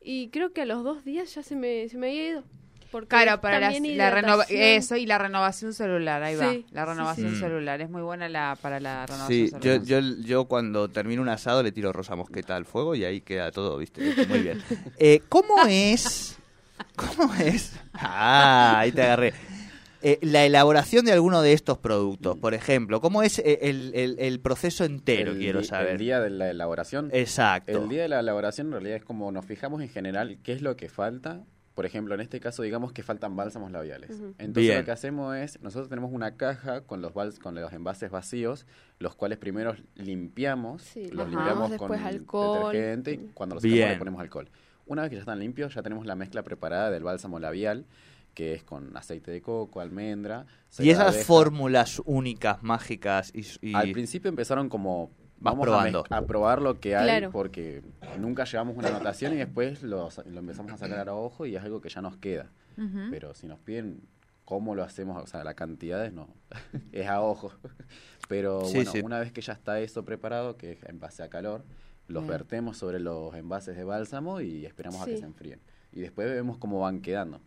Y 0.00 0.28
creo 0.28 0.52
que 0.52 0.62
a 0.62 0.66
los 0.66 0.84
dos 0.84 1.04
días 1.04 1.34
ya 1.34 1.42
se 1.42 1.56
me, 1.56 1.88
se 1.88 1.98
me 1.98 2.08
había 2.08 2.28
ido. 2.28 2.44
Porque 2.92 3.08
Claro, 3.08 3.40
para 3.40 3.58
la, 3.58 3.72
también 3.72 3.98
la 3.98 4.10
renova- 4.10 4.44
hidratación. 4.44 4.62
eso 4.62 4.96
y 4.96 5.06
la 5.06 5.18
renovación 5.18 5.72
celular, 5.74 6.22
ahí 6.22 6.36
va. 6.36 6.52
Sí, 6.52 6.66
La 6.70 6.84
sí, 6.84 6.90
renovación 6.90 7.32
sí. 7.34 7.40
celular 7.40 7.80
es 7.80 7.90
muy 7.90 8.02
buena 8.02 8.28
la 8.28 8.56
para 8.62 8.78
la 8.78 9.04
renovación 9.06 9.28
Sí, 9.28 9.50
yo, 9.60 9.82
celular. 9.82 9.82
yo, 9.82 10.22
yo 10.24 10.44
cuando 10.44 10.88
termino 10.88 11.20
un 11.20 11.28
asado 11.28 11.64
le 11.64 11.72
tiro 11.72 11.92
rosa 11.92 12.14
mosqueta 12.14 12.54
al 12.54 12.64
fuego 12.64 12.94
y 12.94 13.04
ahí 13.04 13.20
queda 13.22 13.50
todo, 13.50 13.76
¿viste? 13.78 14.02
Muy 14.28 14.40
bien. 14.42 14.58
Eh, 14.98 15.20
¿Cómo 15.28 15.66
es? 15.68 16.38
¿Cómo 16.94 17.34
es? 17.34 17.72
Ah, 17.94 18.76
ahí 18.78 18.92
te 18.92 19.02
agarré. 19.02 19.34
Eh, 20.08 20.18
la 20.22 20.44
elaboración 20.44 21.04
de 21.04 21.10
alguno 21.12 21.42
de 21.42 21.52
estos 21.52 21.78
productos, 21.78 22.38
por 22.38 22.54
ejemplo, 22.54 23.00
¿cómo 23.00 23.22
es 23.24 23.40
eh, 23.40 23.58
el, 23.62 23.90
el- 23.94 24.16
el 24.20 24.38
proceso 24.40 24.84
entero? 24.84 25.32
El 25.32 25.38
quiero 25.38 25.64
saber. 25.64 25.92
El 25.92 25.98
día 25.98 26.20
de 26.20 26.30
la 26.30 26.48
elaboración. 26.50 27.10
Exacto. 27.12 27.82
El 27.82 27.88
día 27.88 28.02
de 28.02 28.08
la 28.08 28.20
elaboración 28.20 28.68
en 28.68 28.72
realidad 28.74 28.96
es 28.98 29.04
como 29.04 29.32
nos 29.32 29.44
fijamos 29.46 29.82
en 29.82 29.88
general 29.88 30.38
qué 30.44 30.52
es 30.52 30.62
lo 30.62 30.76
que 30.76 30.88
falta. 30.88 31.42
Por 31.74 31.84
ejemplo, 31.86 32.14
en 32.14 32.20
este 32.20 32.38
caso 32.40 32.62
digamos 32.62 32.92
que 32.92 33.02
faltan 33.02 33.34
bálsamos 33.36 33.70
labiales. 33.72 34.10
Entonces 34.38 34.54
Bien. 34.62 34.78
lo 34.78 34.84
que 34.84 34.92
hacemos 34.92 35.36
es, 35.36 35.60
nosotros 35.60 35.88
tenemos 35.88 36.10
una 36.12 36.36
caja 36.36 36.82
con 36.82 37.02
los 37.02 37.12
bals, 37.12 37.38
con 37.38 37.54
los 37.56 37.72
envases 37.72 38.08
vacíos, 38.10 38.64
los 38.98 39.14
cuales 39.16 39.36
primero 39.38 39.74
limpiamos, 39.96 40.82
Sí, 40.82 41.08
los 41.10 41.28
limpiamos 41.28 41.62
con 41.62 41.70
después 41.72 42.00
alcohol. 42.02 42.72
detergente 42.72 43.12
y 43.12 43.16
cuando 43.34 43.56
los 43.56 43.62
sacamos 43.62 43.88
le 43.90 43.96
ponemos 43.96 44.20
alcohol. 44.20 44.48
Una 44.86 45.02
vez 45.02 45.10
que 45.10 45.16
ya 45.16 45.20
están 45.20 45.40
limpios, 45.40 45.74
ya 45.74 45.82
tenemos 45.82 46.06
la 46.06 46.14
mezcla 46.14 46.42
preparada 46.44 46.90
del 46.92 47.02
bálsamo 47.02 47.40
labial, 47.40 47.84
que 48.36 48.52
es 48.52 48.62
con 48.62 48.94
aceite 48.96 49.30
de 49.30 49.40
coco, 49.40 49.80
almendra. 49.80 50.44
Y 50.78 50.90
esas 50.90 51.24
fórmulas 51.24 52.02
únicas, 52.04 52.62
mágicas 52.62 53.32
y... 53.34 53.46
y- 53.70 53.74
Al 53.74 53.90
principio 53.92 54.28
empezaron 54.28 54.68
como 54.68 55.10
vamos 55.40 55.64
probando. 55.64 56.04
A, 56.10 56.18
a 56.18 56.22
probar 56.26 56.60
lo 56.60 56.78
que 56.78 56.94
hay 56.96 57.04
Claro. 57.04 57.30
porque 57.30 57.82
nunca 58.20 58.44
llevamos 58.44 58.76
una 58.76 58.88
anotación 58.88 59.32
y 59.32 59.36
después 59.36 59.82
lo, 59.82 60.10
lo 60.26 60.38
empezamos 60.40 60.70
a 60.72 60.76
sacar 60.76 61.08
a 61.08 61.14
ojo 61.14 61.46
y 61.46 61.56
es 61.56 61.62
algo 61.64 61.80
que 61.80 61.88
ya 61.88 62.02
nos 62.02 62.18
queda. 62.18 62.50
Pero 63.10 63.32
si 63.32 63.46
nos 63.46 63.58
piden 63.58 64.02
cómo 64.44 64.74
lo 64.74 64.84
hacemos, 64.84 65.20
o 65.22 65.26
sea, 65.26 65.42
la 65.42 65.54
cantidades 65.54 66.12
no, 66.12 66.28
es 66.92 67.06
a 67.08 67.22
ojo. 67.22 67.52
Pero 68.28 68.66
Sí, 68.66 68.74
bueno, 68.76 68.92
sí. 68.92 69.00
una 69.00 69.18
vez 69.18 69.32
que 69.32 69.40
ya 69.40 69.54
está 69.54 69.80
eso 69.80 70.04
preparado, 70.04 70.58
que 70.58 70.72
es 70.72 70.82
en 70.84 71.00
base 71.00 71.22
a 71.22 71.30
calor, 71.30 71.64
los 72.06 72.24
Bien. 72.24 72.32
vertemos 72.32 72.76
sobre 72.76 73.00
los 73.00 73.34
envases 73.34 73.76
de 73.78 73.84
bálsamo 73.84 74.42
y 74.42 74.66
esperamos 74.66 75.00
a 75.00 75.06
que 75.06 75.16
se 75.16 75.24
enfríen. 75.24 75.60
Y 75.92 76.00
después 76.02 76.28
vemos 76.28 76.58
cómo 76.58 76.80
van 76.80 77.00
quedando. 77.00 77.40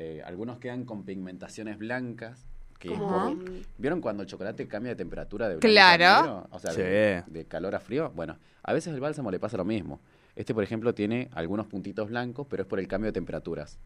Eh, 0.00 0.22
algunos 0.24 0.58
quedan 0.58 0.84
con 0.84 1.04
pigmentaciones 1.04 1.76
blancas. 1.76 2.46
Que 2.78 2.92
es 2.92 2.98
Como- 2.98 3.34
por- 3.36 3.50
¿Vieron 3.76 4.00
cuando 4.00 4.22
el 4.22 4.28
chocolate 4.28 4.68
cambia 4.68 4.90
de 4.92 4.96
temperatura 4.96 5.48
de 5.48 5.56
blanco 5.56 5.66
a 5.66 5.70
Claro. 5.96 6.22
negro? 6.22 6.46
O 6.52 6.58
sea, 6.60 6.70
Sí. 6.70 6.80
de, 6.80 7.24
de 7.26 7.44
calor 7.46 7.74
a 7.74 7.80
frío. 7.80 8.12
Bueno, 8.14 8.38
a 8.62 8.72
veces 8.72 8.94
el 8.94 9.00
bálsamo 9.00 9.32
le 9.32 9.40
pasa 9.40 9.56
lo 9.56 9.64
mismo. 9.64 10.00
Este, 10.36 10.54
por 10.54 10.62
ejemplo, 10.62 10.94
tiene 10.94 11.28
algunos 11.32 11.66
puntitos 11.66 12.08
blancos, 12.08 12.46
pero 12.48 12.62
es 12.62 12.68
por 12.68 12.78
el 12.78 12.86
cambio 12.86 13.08
de 13.08 13.12
temperaturas. 13.14 13.78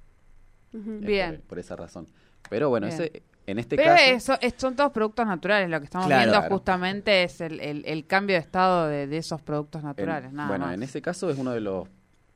Bien. 0.73 1.37
Por, 1.37 1.41
por 1.49 1.59
esa 1.59 1.77
razón. 1.77 2.07
Pero 2.51 2.69
bueno, 2.69 2.87
ese, 2.87 3.23
en 3.47 3.59
este 3.59 3.77
Pero 3.77 3.91
caso... 3.95 4.03
eso, 4.05 4.39
es- 4.43 4.55
son 4.59 4.77
todos 4.77 4.93
productos 4.93 5.27
naturales. 5.27 5.71
Lo 5.71 5.79
que 5.81 5.85
estamos 5.87 6.07
Claro. 6.09 6.21
viendo 6.25 6.39
Claro. 6.41 6.55
justamente 6.55 7.23
es 7.25 7.41
el, 7.41 7.61
el- 7.61 7.85
el 7.87 8.07
cambio 8.07 8.37
de 8.37 8.41
estado 8.41 8.89
de, 8.89 9.07
de 9.07 9.17
esos 9.17 9.41
productos 9.41 9.81
En- 9.81 9.87
naturales. 9.89 10.33
nada 10.33 10.49
bueno, 10.49 10.67
más. 10.67 10.75
en 10.75 10.83
ese 10.83 11.01
caso 11.01 11.31
es 11.31 11.39
uno 11.39 11.53
de 11.53 11.61
los 11.61 11.89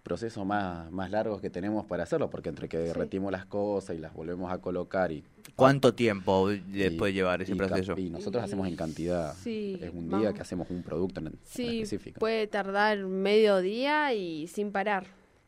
procesos 0.07 0.47
más, 0.47 0.89
más 0.93 1.11
largos 1.11 1.41
que 1.41 1.51
tenemos 1.51 1.85
para 1.85 2.05
hacerlo, 2.05 2.31
porque 2.31 2.49
entre 2.49 2.69
que 2.69 2.79
derretimos 2.79 3.33
las 3.33 3.45
cosas 3.45 3.97
y 3.97 3.99
las 3.99 4.15
volvemos 4.15 4.53
a 4.53 4.59
colocar 4.59 5.11
y... 5.11 5.25
¿Cuánto 5.57 5.95
tiempo 5.95 6.53
y- 6.53 6.61
después 6.61 7.13
llevar 7.13 7.43
ese 7.43 7.53
y 7.53 7.55
proceso? 7.57 7.95
Y 7.99 8.11
nosotros 8.11 8.45
hacemos 8.45 8.69
en 8.69 8.77
cantidad. 8.77 9.35
Sí, 9.35 9.77
es 9.83 9.93
un 9.93 10.09
vamos. 10.09 10.21
día 10.21 10.33
que 10.33 10.43
hacemos 10.43 10.71
un 10.71 10.85
producto 10.85 11.19
en, 11.19 11.27
específico. 11.45 12.21
puede 12.21 12.47
tardar 12.47 12.99
medio 12.99 13.59
día 13.59 14.15
y 14.15 14.47
sin 14.47 14.71
parar. 14.71 15.07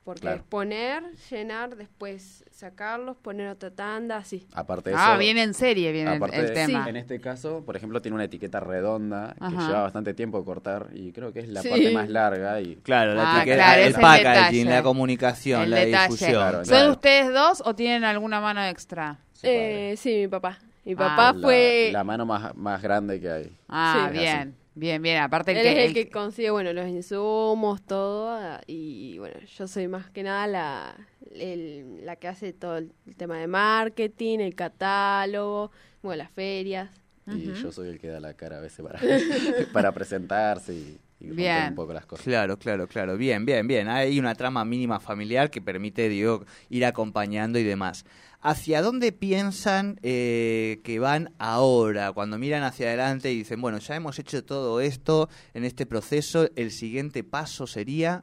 Porque 0.09 0.23
Claro. 0.23 0.37
es 0.39 0.43
poner, 0.45 1.03
llenar, 1.31 1.77
después 1.77 2.43
sacarlos, 2.51 3.19
poner 3.19 3.49
otra 3.51 3.71
tanda, 3.71 4.17
así. 4.17 4.47
Aparte 4.55 4.89
de 4.89 4.97
ah, 4.99 5.11
eso, 5.11 5.19
viene 5.19 5.43
en 5.43 5.53
serie, 5.53 5.93
viene 5.93 6.13
el, 6.13 6.17
aparte 6.17 6.39
el 6.41 6.47
de- 6.47 6.53
tema. 6.55 6.89
En 6.89 6.97
este 6.97 7.21
caso, 7.21 7.63
por 7.67 7.77
ejemplo, 7.77 8.01
tiene 8.01 8.15
una 8.15 8.25
etiqueta 8.25 8.59
redonda 8.59 9.37
que 9.39 9.55
lleva 9.55 9.83
bastante 9.83 10.15
tiempo 10.15 10.39
de 10.39 10.47
cortar 10.47 10.87
y 10.95 11.13
creo 11.13 11.31
que 11.35 11.41
es 11.41 11.49
la 11.49 11.61
Sí. 11.61 11.69
parte 11.69 11.91
más 11.93 12.09
larga 12.09 12.59
y 12.63 12.77
Claro, 12.77 13.13
la 13.15 13.35
Ah, 13.35 13.37
etiqueta, 13.43 13.57
claro, 13.65 13.83
el 13.83 13.89
es 13.89 13.95
el 13.97 14.01
packaging, 14.01 14.69
la 14.71 14.83
comunicación, 14.83 15.63
el 15.65 15.71
la 15.73 15.77
detalle. 15.81 16.03
difusión. 16.05 16.33
Claro, 16.33 16.65
¿Son 16.65 16.91
ustedes 16.91 17.31
dos 17.35 17.63
o 17.67 17.75
tienen 17.75 18.05
alguna 18.05 18.41
mano 18.41 18.65
extra? 18.65 19.19
padre. 19.43 19.93
Eh, 19.93 19.97
sí, 19.99 20.15
mi 20.21 20.29
papá. 20.29 20.59
Mi 20.87 20.95
Ah. 20.95 20.97
papá 20.97 21.33
la, 21.35 21.41
fue... 21.43 21.91
la 21.93 22.03
mano 22.03 22.25
más, 22.25 22.57
más 22.57 22.81
grande 22.81 23.21
que 23.21 23.31
hay. 23.31 23.59
Ah, 23.69 24.09
Sí. 24.11 24.19
bien, 24.19 24.57
bien, 24.79 25.03
bien. 25.03 25.19
Aparte 25.23 25.53
el 25.53 25.59
él 25.59 25.63
que, 25.63 25.71
es 25.73 25.79
el 25.79 25.85
el- 25.85 25.95
que 25.95 26.11
consigue, 26.11 26.51
bueno, 26.51 26.73
los 26.73 26.87
insumos, 26.89 27.83
todo. 27.83 28.31
ah, 28.31 28.61
Y 28.67 29.19
bueno, 29.19 29.39
yo 29.41 29.67
soy 29.69 29.89
más 29.89 30.11
que 30.11 30.23
nada 30.23 30.47
la, 30.47 30.97
el- 31.33 32.05
la 32.05 32.17
que 32.17 32.29
hace 32.29 32.53
todo 32.53 32.79
el, 32.79 32.93
el 33.07 33.17
tema 33.17 33.39
de 33.39 33.47
marketing, 33.47 34.39
el 34.41 34.55
catálogo, 34.55 35.71
bueno, 36.03 36.19
las 36.23 36.31
ferias. 36.31 36.91
Y 37.27 37.53
yo 37.53 37.71
soy 37.73 37.89
el 37.91 37.99
que 37.99 38.09
da 38.09 38.21
la 38.21 38.33
cara 38.33 38.57
a 38.57 38.61
veces 38.61 38.83
para, 38.85 38.99
para 39.73 39.93
presentarse 39.93 40.73
y, 40.75 40.99
y 41.21 41.31
Bien. 41.31 41.69
un 41.69 41.75
poco 41.75 41.93
las 41.93 42.07
cosas. 42.07 42.25
Claro, 42.25 42.59
claro, 42.59 42.87
claro. 42.89 43.19
Bien, 43.19 43.45
bien, 43.45 43.67
bien. 43.67 43.87
Hay 43.89 44.19
una 44.19 44.35
trama 44.35 44.65
mínima 44.65 44.99
familiar 44.99 45.51
que 45.51 45.61
permite, 45.61 46.09
digo, 46.09 46.45
ir 46.71 46.87
acompañando 46.87 47.59
y 47.59 47.65
demás. 47.65 48.07
¿Hacia 48.41 48.83
dónde 48.83 49.11
piensan 49.11 49.99
eh, 50.03 50.81
que 50.85 51.01
van 51.01 51.35
ahora? 51.39 52.13
Cuando 52.13 52.39
miran 52.39 52.63
hacia 52.63 52.87
adelante 52.87 53.33
y 53.33 53.39
dicen, 53.39 53.61
bueno, 53.61 53.79
ya 53.79 53.97
hemos 53.97 54.19
hecho 54.19 54.45
todo 54.45 54.81
esto 54.81 55.29
en 55.55 55.65
este 55.65 55.87
proceso, 55.87 56.49
el 56.55 56.71
siguiente 56.71 57.25
paso 57.25 57.67
sería... 57.67 58.23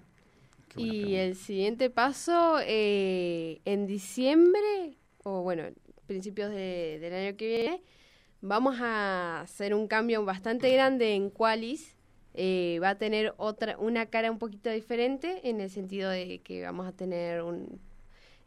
Y 0.77 0.89
pregunta. 0.89 1.19
el 1.21 1.35
siguiente 1.35 1.89
paso, 1.89 2.57
eh, 2.61 3.61
en 3.65 3.87
diciembre, 3.87 4.97
o 5.23 5.41
bueno, 5.41 5.63
principios 6.05 6.49
de- 6.51 6.97
del 6.99 7.13
año 7.13 7.37
que 7.37 7.47
viene, 7.47 7.81
vamos 8.41 8.77
a 8.81 9.41
hacer 9.41 9.73
un 9.73 9.87
cambio 9.87 10.23
bastante 10.25 10.69
grande 10.71 11.13
en 11.15 11.29
Qualis. 11.29 11.95
Eh, 12.33 12.79
va 12.83 12.89
a 12.89 12.97
tener 12.97 13.33
otra 13.37 13.77
una 13.77 14.07
cara 14.07 14.29
un 14.29 14.37
poquito 14.37 14.69
diferente 14.69 15.47
en 15.49 15.61
el 15.61 15.69
sentido 15.69 16.09
de 16.09 16.39
que 16.39 16.63
vamos 16.63 16.85
a 16.85 16.91
tener 16.91 17.41
un, 17.41 17.79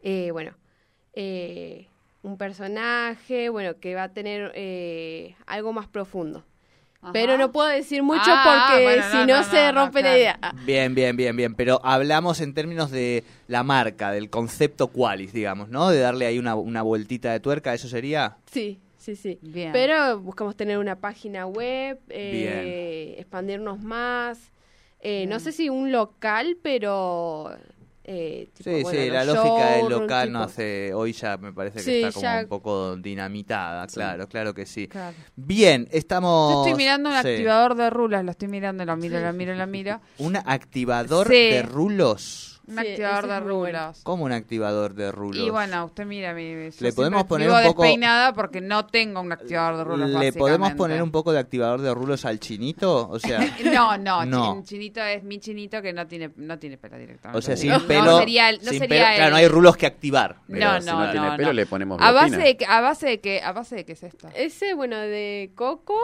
eh, 0.02 0.30
bueno, 0.30 0.54
eh, 1.20 1.88
un 2.22 2.38
personaje, 2.38 3.48
bueno, 3.48 3.80
que 3.80 3.96
va 3.96 4.04
a 4.04 4.08
tener 4.10 4.52
eh, 4.54 5.34
algo 5.46 5.72
más 5.72 5.88
profundo. 5.88 6.44
Ajá. 7.02 7.12
Pero 7.12 7.36
no 7.36 7.50
puedo 7.50 7.68
decir 7.68 8.04
mucho 8.04 8.22
Ah, 8.24 8.68
porque 8.70 8.84
bueno, 8.84 9.02
si 9.10 9.16
no, 9.18 9.26
no, 9.26 9.36
no, 9.38 9.44
se 9.44 9.56
no, 9.56 9.72
no, 9.72 9.84
rompe 9.84 10.02
la 10.02 10.16
idea. 10.16 10.38
Bien, 10.64 10.94
bien, 10.94 11.16
bien, 11.16 11.36
bien. 11.36 11.54
Pero 11.56 11.80
hablamos 11.84 12.40
en 12.40 12.54
términos 12.54 12.92
de 12.92 13.24
la 13.48 13.64
marca, 13.64 14.12
del 14.12 14.30
concepto 14.30 14.88
Qualis, 14.88 15.32
digamos, 15.32 15.68
¿no? 15.68 15.90
De 15.90 15.98
darle 15.98 16.26
ahí 16.26 16.38
una, 16.38 16.54
una 16.54 16.82
vueltita 16.82 17.32
de 17.32 17.40
tuerca, 17.40 17.74
¿eso 17.74 17.88
sería? 17.88 18.36
Sí, 18.52 18.78
sí, 18.96 19.16
sí. 19.16 19.40
Bien. 19.42 19.72
Pero 19.72 20.20
buscamos 20.20 20.54
tener 20.54 20.78
una 20.78 20.96
página 20.96 21.46
web, 21.46 21.98
eh, 22.10 23.16
expandirnos 23.18 23.80
más. 23.80 24.52
Eh, 25.00 25.26
no 25.26 25.40
sé 25.40 25.50
si 25.50 25.68
un 25.68 25.90
local, 25.90 26.56
pero... 26.62 27.56
eh, 28.10 28.48
tipo, 28.54 28.70
Sí, 28.70 28.82
bueno, 28.82 29.02
sí, 29.02 29.10
la 29.10 29.24
los 29.26 29.34
lógica 29.36 29.70
del 29.72 29.88
local 29.90 30.28
tipo- 30.28 30.38
no 30.38 30.44
hace, 30.44 30.94
hoy 30.94 31.12
ya 31.12 31.36
me 31.36 31.52
parece 31.52 31.76
que 31.76 31.82
Sí, 31.84 32.02
está 32.02 32.12
como 32.12 32.22
ya- 32.22 32.40
un 32.40 32.48
poco 32.48 32.96
dinamitada, 32.96 33.86
Sí. 33.86 33.94
claro, 33.96 34.26
claro 34.28 34.54
que 34.54 34.64
sí. 34.64 34.88
Claro. 34.88 35.14
Bien, 35.36 35.86
estamos... 35.90 36.54
Yo 36.54 36.62
estoy 36.64 36.78
mirando 36.78 37.10
un 37.10 37.20
sí. 37.20 37.28
activador 37.28 37.74
de 37.74 37.90
rulas, 37.90 38.24
lo 38.24 38.30
estoy 38.30 38.48
mirando, 38.48 38.84
lo 38.86 38.96
miro, 38.96 39.20
lo 39.20 39.32
miro, 39.34 39.54
lo 39.54 39.66
miro. 39.66 40.00
¿Un 40.18 40.36
activador 40.36 41.28
de 41.28 41.62
rulos? 41.62 42.57
Un 42.68 42.74
Sí, 42.74 42.80
activador 42.88 43.26
de 43.28 43.40
rulos. 43.40 44.00
¿Cómo 44.02 44.24
un 44.24 44.32
activador 44.32 44.94
de 44.94 45.10
rulos? 45.10 45.46
Y 45.46 45.48
bueno, 45.48 45.86
usted 45.86 46.04
mira, 46.04 46.34
mi, 46.34 46.70
Le 46.78 46.92
podemos 46.92 47.24
poner 47.24 47.48
un 47.50 47.62
poco- 47.62 47.82
despeinada 47.82 48.34
porque 48.34 48.60
no 48.60 48.84
tengo 48.86 49.20
un 49.22 49.32
activador 49.32 49.78
de 49.78 49.84
rulos. 49.84 50.10
¿Le 50.10 50.32
podemos 50.34 50.72
poner 50.74 51.02
un 51.02 51.10
poco 51.10 51.32
de 51.32 51.38
activador 51.38 51.80
de 51.80 51.94
rulos 51.94 52.24
al 52.26 52.38
chinito? 52.40 53.08
O 53.08 53.18
sea, 53.18 53.40
No, 53.72 53.96
no, 53.96 54.24
No. 54.26 54.54
chin- 54.56 54.64
chinito 54.64 55.00
es 55.02 55.22
mi 55.24 55.38
chinito 55.40 55.80
que 55.80 55.92
no 55.92 56.06
tiene 56.06 56.30
no 56.36 56.58
tiene 56.58 56.76
pelo 56.76 56.98
directamente. 56.98 57.38
o 57.38 57.42
sea, 57.42 57.54
No, 57.54 57.60
sin 57.60 57.70
No 57.70 57.86
pelo... 57.86 58.18
sería, 58.18 58.50
el- 58.50 58.58
no 58.62 58.70
sin 58.70 58.78
sería 58.80 58.96
pelo- 59.04 59.14
Claro, 59.16 59.24
el- 59.24 59.30
no 59.30 59.36
hay 59.36 59.48
rulos 59.48 59.76
que 59.76 59.86
activar. 59.86 60.36
Pero 60.46 60.72
no, 60.72 60.80
si 60.80 60.86
no, 60.86 61.04
no, 61.06 61.10
tiene 61.10 61.26
no, 61.30 61.36
pelo, 61.36 61.48
no. 61.48 61.52
le 61.54 61.66
ponemos 61.66 61.98
a 62.02 62.12
base 62.12 62.36
de 62.36 62.56
que, 62.56 62.66
a 62.66 62.80
base 62.82 63.06
de 63.06 63.20
que, 63.20 63.40
a 63.42 63.52
base 63.52 63.76
de 63.76 63.84
qué 63.86 63.92
es 63.92 64.02
esto. 64.02 64.28
Ese, 64.34 64.74
bueno, 64.74 64.98
de 64.98 65.52
coco. 65.54 65.94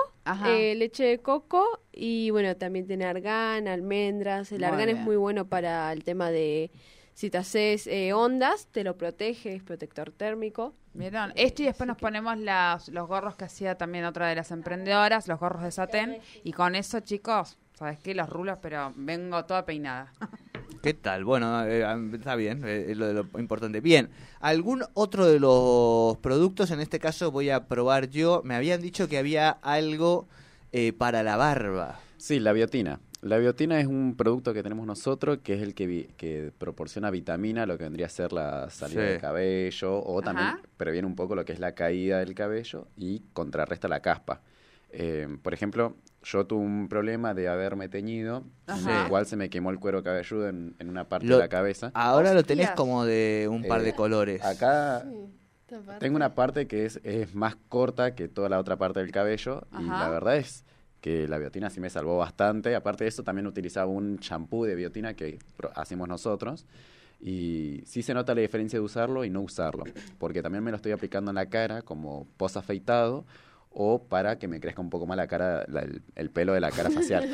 Eh, 0.47 0.75
leche 0.75 1.05
de 1.05 1.19
coco 1.19 1.81
y 1.93 2.31
bueno, 2.31 2.57
también 2.57 2.87
tiene 2.87 3.05
argán, 3.05 3.69
almendras. 3.69 4.53
El 4.53 4.59
Muy 4.59 4.69
argán 4.69 4.89
es 4.89 4.99
muy 4.99 5.17
bueno 5.17 5.47
para 5.47 5.93
el 5.93 6.05
tema 6.05 6.31
de 6.31 6.71
si 7.15 7.31
te 7.31 7.39
haces 7.39 7.87
eh, 7.87 8.13
ondas, 8.13 8.67
te 8.73 8.83
lo 8.83 8.97
protege, 8.97 9.55
es 9.55 9.63
protector 9.63 10.11
térmico. 10.11 10.75
¿Vieron? 10.95 11.33
Esto 11.37 11.63
y 11.63 11.67
después 11.67 11.87
nos 11.87 11.97
ponemos 11.97 12.39
las, 12.39 12.89
los 12.89 13.07
gorros 13.07 13.37
que 13.37 13.45
hacía 13.45 13.77
también 13.77 14.05
otra 14.05 14.29
de 14.29 14.37
las 14.37 14.51
emprendedoras, 14.51 15.29
los 15.29 15.39
gorros 15.39 15.63
de 15.63 15.71
satén. 15.71 16.19
Y 16.43 16.53
con 16.53 16.75
eso, 16.75 17.01
chicos, 17.01 17.59
¿sabes 17.75 17.99
qué? 17.99 18.15
Los 18.15 18.29
rulos, 18.29 18.59
pero 18.61 18.93
vengo 18.97 19.45
toda 19.45 19.65
peinada. 19.65 20.13
¿Qué 20.83 20.93
tal? 20.95 21.25
Bueno, 21.25 21.65
eh, 21.67 21.85
está 22.15 22.37
bien, 22.37 22.63
eh, 22.65 22.87
es 22.91 22.97
lo, 22.97 23.07
de 23.07 23.15
lo 23.15 23.27
importante. 23.39 23.81
Bien, 23.81 24.11
¿algún 24.41 24.85
otro 24.95 25.27
de 25.27 25.41
los 25.41 26.19
productos? 26.19 26.71
En 26.71 26.81
este 26.81 26.99
caso 26.99 27.31
voy 27.31 27.51
a 27.51 27.67
probar 27.67 28.11
yo. 28.11 28.43
Me 28.45 28.55
habían 28.55 28.83
dicho 28.83 29.09
que 29.09 29.17
había 29.19 29.49
algo 29.51 30.29
eh, 30.73 30.93
para 30.93 31.23
la 31.23 31.37
barba. 31.37 31.99
Sí, 32.19 32.39
la 32.41 32.53
biotina. 32.53 33.01
La 33.23 33.39
biotina 33.39 33.81
es 33.81 33.87
un 33.87 34.15
producto 34.19 34.53
que 34.53 34.63
tenemos 34.63 34.87
nosotros 34.87 35.39
que 35.43 35.55
es 35.55 35.63
el 35.63 35.75
que, 35.75 35.87
vi- 35.87 36.09
que 36.19 36.53
proporciona 36.59 37.11
vitamina, 37.11 37.65
lo 37.65 37.79
que 37.79 37.85
vendría 37.85 38.05
a 38.05 38.11
ser 38.11 38.35
la 38.35 38.69
salida 38.69 39.01
Sí. 39.01 39.07
del 39.13 39.21
cabello, 39.21 40.03
o 40.05 40.21
también 40.21 40.49
Ajá. 40.49 40.61
previene 40.77 41.07
un 41.07 41.15
poco 41.17 41.35
lo 41.35 41.47
que 41.47 41.55
es 41.55 41.59
la 41.61 41.73
caída 41.73 42.19
del 42.19 42.35
cabello 42.35 42.87
y 42.99 43.23
contrarresta 43.33 43.89
la 43.89 44.01
caspa. 44.01 44.43
Eh, 44.97 45.27
por 45.43 45.53
ejemplo, 45.55 45.97
yo 46.23 46.47
tuve 46.47 46.61
un 46.65 46.89
problema 46.89 47.35
de 47.35 47.49
haberme 47.49 47.89
teñido, 47.89 48.45
Ajá. 48.67 49.03
el 49.03 49.09
cual 49.09 49.27
se 49.27 49.37
me 49.37 49.51
quemó 49.51 49.71
el 49.71 49.79
cuero 49.81 50.03
cabelludo 50.03 50.49
en, 50.49 50.77
en 50.79 50.89
una 50.89 51.09
parte 51.09 51.27
Lo- 51.27 51.37
de 51.37 51.43
la 51.43 51.49
cabeza. 51.49 51.91
Ahora 51.95 52.33
lo 52.33 52.45
tenés 52.45 52.67
Hostias. 52.67 52.77
como 52.77 53.05
de 53.05 53.49
un 53.51 53.65
par 53.65 53.81
Eh, 53.81 53.85
de 53.85 53.95
colores. 53.95 54.45
Acá 54.45 55.05
parte. 55.69 55.99
tengo 55.99 56.15
una 56.17 56.35
parte 56.35 56.67
que 56.69 56.85
es, 56.87 57.01
es 57.03 57.35
más 57.35 57.57
corta 57.69 58.15
que 58.15 58.29
toda 58.29 58.49
la 58.49 58.61
otra 58.61 58.77
parte 58.77 59.01
del 59.01 59.11
cabello 59.11 59.67
y 59.73 59.77
Ajá. 59.89 60.05
la 60.05 60.09
verdad 60.11 60.37
es 60.37 60.65
que 61.01 61.27
la 61.29 61.39
biotina 61.39 61.69
sí 61.71 61.81
me 61.81 61.91
salvó 61.91 62.17
bastante. 62.17 62.75
Aparte 62.77 63.05
de 63.05 63.09
eso, 63.09 63.23
también 63.25 63.47
utilizaba 63.47 63.87
un 63.91 64.19
champú 64.21 64.65
de 64.65 64.75
biotina 64.75 65.13
que 65.15 65.39
hacemos 65.75 66.09
nosotros. 66.09 66.65
Y 67.21 67.83
sí 67.87 68.03
se 68.03 68.15
nota 68.15 68.35
la 68.35 68.41
diferencia 68.43 68.79
de 68.79 68.85
usarlo 68.85 69.25
y 69.25 69.31
no 69.31 69.41
usarlo. 69.43 69.85
Porque 70.19 70.41
también 70.43 70.63
me 70.65 70.71
lo 70.71 70.77
estoy 70.77 70.93
aplicando 70.93 71.31
en 71.31 71.35
la 71.37 71.47
cara 71.47 71.83
como 71.83 72.27
post 72.37 72.57
afeitado 72.57 73.25
o 73.75 74.03
para 74.05 74.39
que 74.39 74.47
me 74.49 74.61
crezca 74.61 74.81
un 74.81 74.89
poco 74.91 75.05
más 75.07 75.17
la 75.17 75.27
cara, 75.27 75.65
la- 75.69 75.81
el, 75.83 76.01
el 76.15 76.31
pelo 76.31 76.53
de 76.55 76.61
la 76.61 76.71
cara 76.71 76.91
facial. 76.91 77.29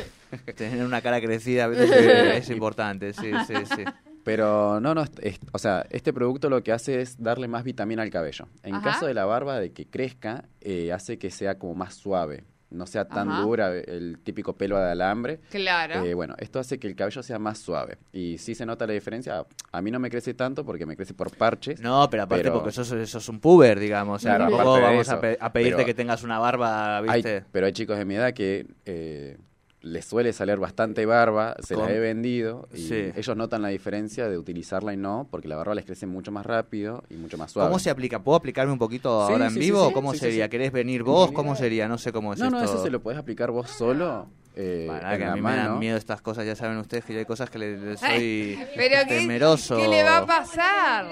Tener 0.57 0.85
una 0.85 1.01
cara 1.03 1.21
crecida 1.21 1.65
a 1.65 1.69
veces 1.69 1.91
es, 1.91 2.37
es 2.45 2.51
importante, 2.51 3.13
sí, 3.13 3.31
sí, 3.47 3.55
sí. 3.77 3.85
Pero 4.25 4.81
no, 4.81 4.95
no, 4.95 5.03
es- 5.03 5.11
es- 5.23 5.41
o 5.53 5.59
sea, 5.59 5.87
este 5.91 6.13
producto 6.13 6.51
lo 6.51 6.63
que 6.63 6.73
hace 6.73 7.01
es 7.01 7.23
darle 7.23 7.49
más 7.49 7.65
vitamina 7.65 8.03
al 8.03 8.11
cabello. 8.11 8.47
En 8.63 8.75
Ajá. 8.75 8.91
caso 8.93 9.07
de 9.07 9.15
la 9.15 9.25
barba, 9.25 9.59
de 9.61 9.73
que 9.73 9.87
crezca, 9.87 10.45
eh, 10.61 10.93
hace 10.93 11.19
que 11.19 11.31
sea 11.31 11.59
como 11.59 11.75
más 11.75 11.95
suave. 11.95 12.45
No 12.71 12.87
sea 12.87 13.07
tan 13.07 13.29
Ajá. 13.31 13.43
dura, 13.43 13.75
el 13.77 14.19
típico 14.23 14.57
pelo 14.57 14.79
de 14.79 14.91
alambre. 14.91 15.41
Claro. 15.51 16.05
Eh, 16.05 16.15
bueno, 16.15 16.35
esto 16.39 16.59
hace 16.59 16.79
que 16.79 16.87
el 16.87 16.95
cabello 16.95 17.23
sea 17.23 17.39
más 17.39 17.59
suave. 17.59 17.99
Y 18.13 18.39
sí 18.39 18.55
se 18.55 18.65
nota 18.65 18.87
la 18.87 18.93
diferencia. 18.93 19.45
A 19.73 19.83
mí 19.83 19.91
no 19.91 19.99
me 19.99 20.09
crece 20.11 20.35
tanto 20.35 20.65
porque 20.65 20.87
me 20.87 20.97
crece 20.97 21.15
por 21.15 21.37
parches. 21.37 21.81
No, 21.81 22.09
pero 22.11 22.23
aparte 22.25 22.45
Pero- 22.45 22.55
porque 22.55 22.71
sos, 22.73 22.89
sos 23.09 23.29
un 23.29 23.41
puber, 23.41 23.79
digamos. 23.81 24.17
O 24.17 24.19
sea, 24.23 24.39
vamos 24.39 24.83
a, 24.85 24.95
eso. 24.95 25.21
pe- 25.21 25.39
a 25.41 25.53
pedirte 25.53 25.77
Pero 25.77 25.87
que 25.87 25.95
tengas 25.95 26.23
una 26.23 26.39
barba, 26.39 26.99
Hay- 26.99 27.23
¿viste? 27.23 27.45
pero 27.51 27.67
hay 27.67 27.73
chicos 27.73 27.99
de 27.99 28.05
mi 28.05 28.15
edad 28.15 28.33
que 28.33 28.67
eh, 28.85 29.37
les 29.83 30.05
suele 30.05 30.33
salir 30.35 30.59
bastante 30.59 31.07
barba, 31.07 31.57
se 31.61 31.75
Con- 31.75 31.85
la 31.87 31.93
he 31.93 31.99
vendido 31.99 32.69
y 32.75 32.79
Sí. 32.79 33.13
ellos 33.17 33.35
notan 33.37 33.63
la 33.63 33.69
diferencia 33.69 34.29
de 34.29 34.37
utilizarla 34.37 34.93
y 34.93 34.97
no, 34.99 35.27
porque 35.31 35.49
la 35.49 35.57
barba 35.57 35.75
les 35.75 35.87
crece 35.87 36.07
mucho 36.07 36.31
más 36.31 36.45
rápido 36.45 37.03
y 37.09 37.15
mucho 37.15 37.39
más 37.39 37.53
suave. 37.53 37.69
¿Cómo 37.69 37.79
se 37.79 37.89
aplica? 37.89 38.23
¿Puedo 38.23 38.37
aplicarme 38.37 38.73
un 38.75 38.79
poquito 38.79 39.27
Sí, 39.27 39.33
ahora 39.33 39.47
en 39.47 39.53
sí, 39.53 39.61
sí, 39.61 39.67
vivo? 39.67 39.89
sí. 39.89 39.95
¿Cómo 39.95 40.13
Sí, 40.13 40.19
sí, 40.19 40.25
sería? 40.27 40.45
sí. 40.45 40.51
¿Querés 40.51 40.73
venir 40.73 41.03
vos? 41.03 41.33
¿Cómo 41.33 41.57
sería? 41.57 41.89
No 41.89 41.97
sé 41.97 42.13
cómo 42.13 42.35
es 42.35 42.41
No, 42.41 42.47
esto. 42.47 42.59
no, 42.59 42.65
eso 42.65 42.83
se 42.83 42.91
lo 42.91 43.01
puedes 43.01 43.19
aplicar 43.19 43.51
vos 43.51 43.71
solo. 43.71 44.27
Eh, 44.57 44.85
Pará, 44.89 45.13
en 45.15 45.19
que 45.21 45.25
a 45.27 45.37
me 45.37 45.57
dan 45.57 45.79
miedo 45.79 45.97
estas 45.97 46.21
cosas, 46.21 46.45
ya 46.45 46.57
saben 46.57 46.77
ustedes 46.77 47.05
que 47.05 47.13
yo 47.15 47.19
hay 47.21 47.25
cosas 47.25 47.49
que 47.49 47.59
le, 47.59 47.79
le 47.79 47.97
soy 47.97 48.59
Pero 48.75 48.97
¿qué, 49.09 49.21
temeroso. 49.21 49.77
¿qué 49.77 49.89
le 49.89 50.03
va 50.03 50.19
a 50.19 50.27
pasar? 50.27 51.07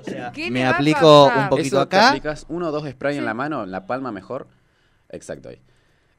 O 0.00 0.02
sea, 0.04 0.32
¿Qué 0.32 0.50
me 0.50 0.60
le 0.60 0.64
va 0.64 0.70
a 0.70 0.74
aplico 0.74 1.26
pasar? 1.28 1.42
un 1.44 1.48
poquito 1.50 1.76
Eso 1.76 1.88
te 1.88 1.96
acá. 1.96 2.08
aplicas 2.08 2.46
uno 2.48 2.68
o 2.68 2.72
dos 2.72 2.88
spray 2.88 3.18
en 3.18 3.24
la 3.24 3.34
mano, 3.34 3.62
en 3.64 3.70
la 3.70 3.86
palma 3.86 4.10
mejor. 4.12 4.48
Exacto, 5.10 5.50
ahí. 5.50 5.60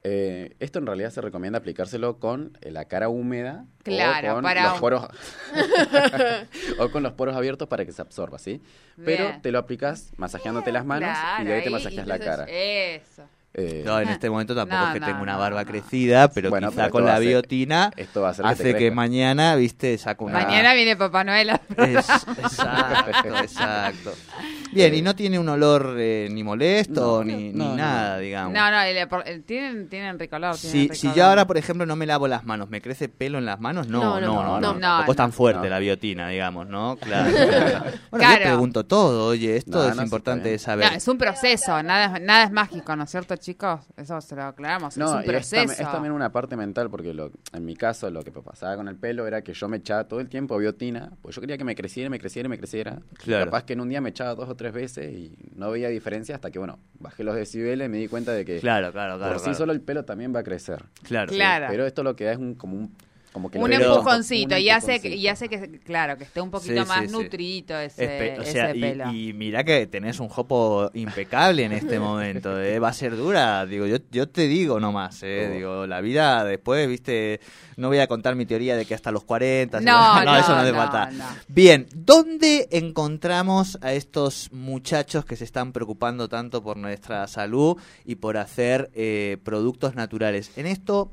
Eh, 0.03 0.55
esto 0.59 0.79
en 0.79 0.85
realidad 0.85 1.09
se 1.09 1.19
recomienda 1.19 1.59
aplicárselo 1.59 2.19
con 2.19 2.57
eh, 2.61 2.71
la 2.71 2.85
cara 2.85 3.09
húmeda 3.09 3.65
Claro, 3.83 4.31
o 4.31 4.33
con 4.35 4.43
para 4.43 4.63
los 4.63 4.73
un- 4.75 4.79
poros 4.79 5.07
o 6.79 6.89
con 6.89 7.03
los 7.03 7.13
poros 7.13 7.35
abiertos 7.35 7.67
para 7.67 7.85
que 7.85 7.91
se 7.91 8.01
absorba, 8.01 8.39
¿sí? 8.39 8.61
Pero 9.03 9.25
Bien. 9.25 9.41
te 9.41 9.51
lo 9.51 9.59
aplicas 9.59 10.11
masajeándote 10.17 10.71
las 10.71 10.85
manos 10.85 11.17
y 11.41 11.43
de 11.45 11.53
ahí 11.53 11.63
te 11.63 11.69
masajeas 11.69 12.07
la 12.07 12.17
cara. 12.19 12.45
Eso. 12.47 13.23
Eh, 13.53 13.81
No, 13.85 13.99
en 13.99 14.09
este 14.09 14.29
momento 14.29 14.53
tampoco 14.55 14.79
No, 14.79 14.87
es 14.89 14.93
que 14.93 14.99
no, 15.01 15.05
tengo 15.07 15.21
una 15.23 15.35
barba 15.35 15.63
no. 15.63 15.69
crecida, 15.69 16.29
pero 16.29 16.49
Bueno, 16.51 16.69
quizá 16.69 16.83
pero 16.83 16.91
con 16.91 17.05
la 17.05 17.17
biotina 17.19 17.91
esto 17.97 18.21
va 18.21 18.27
a 18.27 18.31
hacer 18.31 18.45
que 18.45 18.55
te 18.55 18.69
hace 18.69 18.77
que 18.77 18.91
mañana, 18.91 19.55
viste, 19.55 19.97
saco 19.97 20.25
una... 20.25 20.39
Mañana 20.39 20.73
viene 20.75 20.95
Papá 20.95 21.23
Noel. 21.23 21.49
Es- 21.77 22.09
exacto, 22.37 23.35
exacto. 23.41 24.13
Bien, 24.71 24.93
y 24.93 25.01
no 25.01 25.15
tiene 25.15 25.39
un 25.39 25.49
olor 25.49 25.95
eh, 25.97 26.27
ni 26.31 26.43
molesto 26.43 27.19
No, 27.19 27.23
ni, 27.23 27.51
no, 27.51 27.65
ni 27.65 27.69
no, 27.71 27.75
nada, 27.75 28.15
no. 28.15 28.21
digamos. 28.21 28.53
No, 28.53 28.71
no, 28.71 28.81
el- 28.81 28.97
el- 29.25 29.43
tienen, 29.43 29.89
tienen 29.89 30.19
ricolor. 30.19 30.55
tienen 30.57 30.89
Si, 30.93 31.07
si 31.09 31.13
yo 31.13 31.25
ahora, 31.25 31.47
por 31.47 31.57
ejemplo, 31.57 31.85
no 31.85 31.95
me 31.95 32.05
lavo 32.05 32.27
las 32.27 32.45
manos, 32.45 32.69
¿me 32.69 32.81
crece 32.81 33.09
pelo 33.09 33.37
en 33.37 33.45
las 33.45 33.59
manos? 33.59 33.87
No, 33.87 34.19
no, 34.19 34.19
No, 34.19 34.27
no, 34.27 34.43
no, 34.43 34.59
no. 34.59 34.73
no. 34.73 34.79
tampoco 34.79 35.05
No, 35.07 35.11
es 35.11 35.17
tan 35.17 35.31
fuerte 35.33 35.63
No. 35.63 35.69
la 35.69 35.79
biotina, 35.79 36.29
digamos, 36.29 36.67
¿no? 36.67 36.97
Claro. 37.01 37.31
claro. 37.31 37.79
Bueno, 37.79 37.91
yo 38.11 38.17
Claro. 38.19 38.43
pregunto 38.43 38.85
todo, 38.85 39.27
oye, 39.27 39.57
esto 39.57 39.71
No, 39.83 39.89
es 39.89 39.97
importante 39.97 40.57
saber. 40.59 40.91
No, 40.91 40.97
es 40.97 41.07
un 41.07 41.17
proceso, 41.17 41.81
nada, 41.83 42.17
es- 42.17 42.21
nada 42.23 42.43
es 42.43 42.51
mágico, 42.51 42.95
¿no 42.95 43.03
es 43.03 43.09
cierto, 43.09 43.35
chicos? 43.37 43.81
Eso 43.97 44.21
se 44.21 44.35
lo 44.35 44.43
aclaramos, 44.43 44.95
es 44.95 45.03
un 45.03 45.19
es, 45.19 45.25
proceso. 45.25 45.63
tam- 45.67 45.71
es 45.71 45.91
también 45.91 46.13
una 46.13 46.31
parte 46.31 46.55
mental, 46.55 46.89
porque 46.89 47.13
lo, 47.13 47.31
en 47.53 47.65
mi 47.65 47.75
caso 47.75 48.09
lo 48.11 48.23
que 48.23 48.31
pasaba 48.31 48.75
con 48.75 48.87
el 48.87 48.95
pelo 48.95 49.25
era 49.27 49.41
que 49.41 49.53
yo 49.53 49.67
me 49.67 49.77
echaba 49.77 50.03
todo 50.07 50.19
el 50.19 50.29
tiempo 50.29 50.57
biotina, 50.57 51.11
pues 51.21 51.35
yo 51.35 51.41
quería 51.41 51.57
que 51.57 51.63
me 51.63 51.75
creciera, 51.75 52.09
me 52.09 52.19
creciera, 52.19 52.47
me 52.49 52.57
creciera. 52.57 52.99
Y 53.11 53.15
Claro. 53.15 53.45
Capaz 53.45 53.63
que 53.63 53.73
en 53.73 53.81
un 53.81 53.89
día 53.89 54.01
me 54.01 54.09
echaba 54.09 54.35
dos 54.35 54.47
o 54.49 54.55
tres 54.55 54.68
veces 54.73 55.13
y 55.13 55.51
no 55.55 55.71
veía 55.71 55.89
diferencia 55.89 56.35
hasta 56.35 56.51
que, 56.51 56.59
bueno, 56.59 56.79
bajé 56.99 57.23
los 57.23 57.35
decibeles 57.35 57.87
y 57.87 57.89
me 57.89 57.97
di 57.97 58.07
cuenta 58.07 58.31
de 58.33 58.45
que 58.45 58.59
Claro, 58.59 58.91
claro, 58.91 59.17
claro. 59.17 59.33
por 59.33 59.39
sí 59.39 59.45
claro. 59.45 59.57
solo 59.57 59.71
el 59.71 59.81
pelo 59.81 60.05
también 60.05 60.33
va 60.33 60.39
a 60.39 60.43
crecer. 60.43 60.83
Claro. 61.03 61.31
Claro. 61.31 61.67
Pero 61.69 61.85
esto 61.85 62.03
lo 62.03 62.15
que 62.15 62.25
da 62.25 62.31
es 62.33 62.37
un, 62.37 62.55
como 62.55 62.75
un... 62.77 62.95
Como 63.31 63.51
que 63.51 63.59
un 63.59 63.71
empujoncito 63.71 64.55
un 64.55 64.61
y 64.61 64.69
hace 64.69 64.99
y 65.07 65.27
hace 65.27 65.47
que 65.49 65.79
claro 65.81 66.17
que 66.17 66.23
esté 66.23 66.41
un 66.41 66.49
poquito 66.49 66.81
Sí, 66.81 66.87
más 66.87 67.01
sí, 67.01 67.07
sí. 67.07 67.11
nutridito 67.13 67.77
ese, 67.79 68.35
Espe- 68.37 68.41
o 68.41 68.43
sea, 68.43 68.69
ese 68.71 68.77
y, 68.77 68.81
pelo. 68.81 69.13
y 69.13 69.33
mira 69.33 69.63
que 69.63 69.85
tenés 69.85 70.19
un 70.19 70.29
jopo 70.29 70.89
impecable 70.95 71.63
en 71.63 71.71
este 71.73 71.99
momento, 71.99 72.59
¿eh? 72.59 72.79
va 72.79 72.89
a 72.89 72.93
ser 72.93 73.15
dura, 73.15 73.65
digo, 73.67 73.85
yo, 73.85 73.97
yo 74.11 74.27
te 74.29 74.47
digo 74.47 74.79
nomás, 74.79 75.21
¿eh? 75.21 75.47
Oh. 75.47 75.53
digo, 75.55 75.87
la 75.87 76.01
vida 76.01 76.43
después, 76.43 76.87
viste, 76.89 77.39
no 77.77 77.89
voy 77.89 77.99
a 77.99 78.07
contar 78.07 78.35
mi 78.35 78.47
teoría 78.47 78.75
de 78.75 78.85
que 78.85 78.95
hasta 78.95 79.11
los 79.11 79.23
40, 79.25 79.79
No, 79.81 80.23
no, 80.25 80.35
eso 80.35 80.49
no 80.49 80.61
hace 80.61 80.71
no, 80.71 80.77
falta. 80.77 81.11
no. 81.11 81.25
Bien, 81.47 81.87
¿dónde 81.95 82.67
encontramos 82.71 83.77
a 83.81 83.93
estos 83.93 84.49
muchachos 84.51 85.23
que 85.23 85.35
se 85.35 85.43
están 85.43 85.71
preocupando 85.71 86.27
tanto 86.29 86.63
por 86.63 86.77
nuestra 86.77 87.27
salud 87.27 87.77
y 88.05 88.15
por 88.15 88.37
hacer 88.37 88.89
eh, 88.95 89.37
productos 89.43 89.95
naturales? 89.95 90.51
En 90.57 90.65
esto 90.65 91.11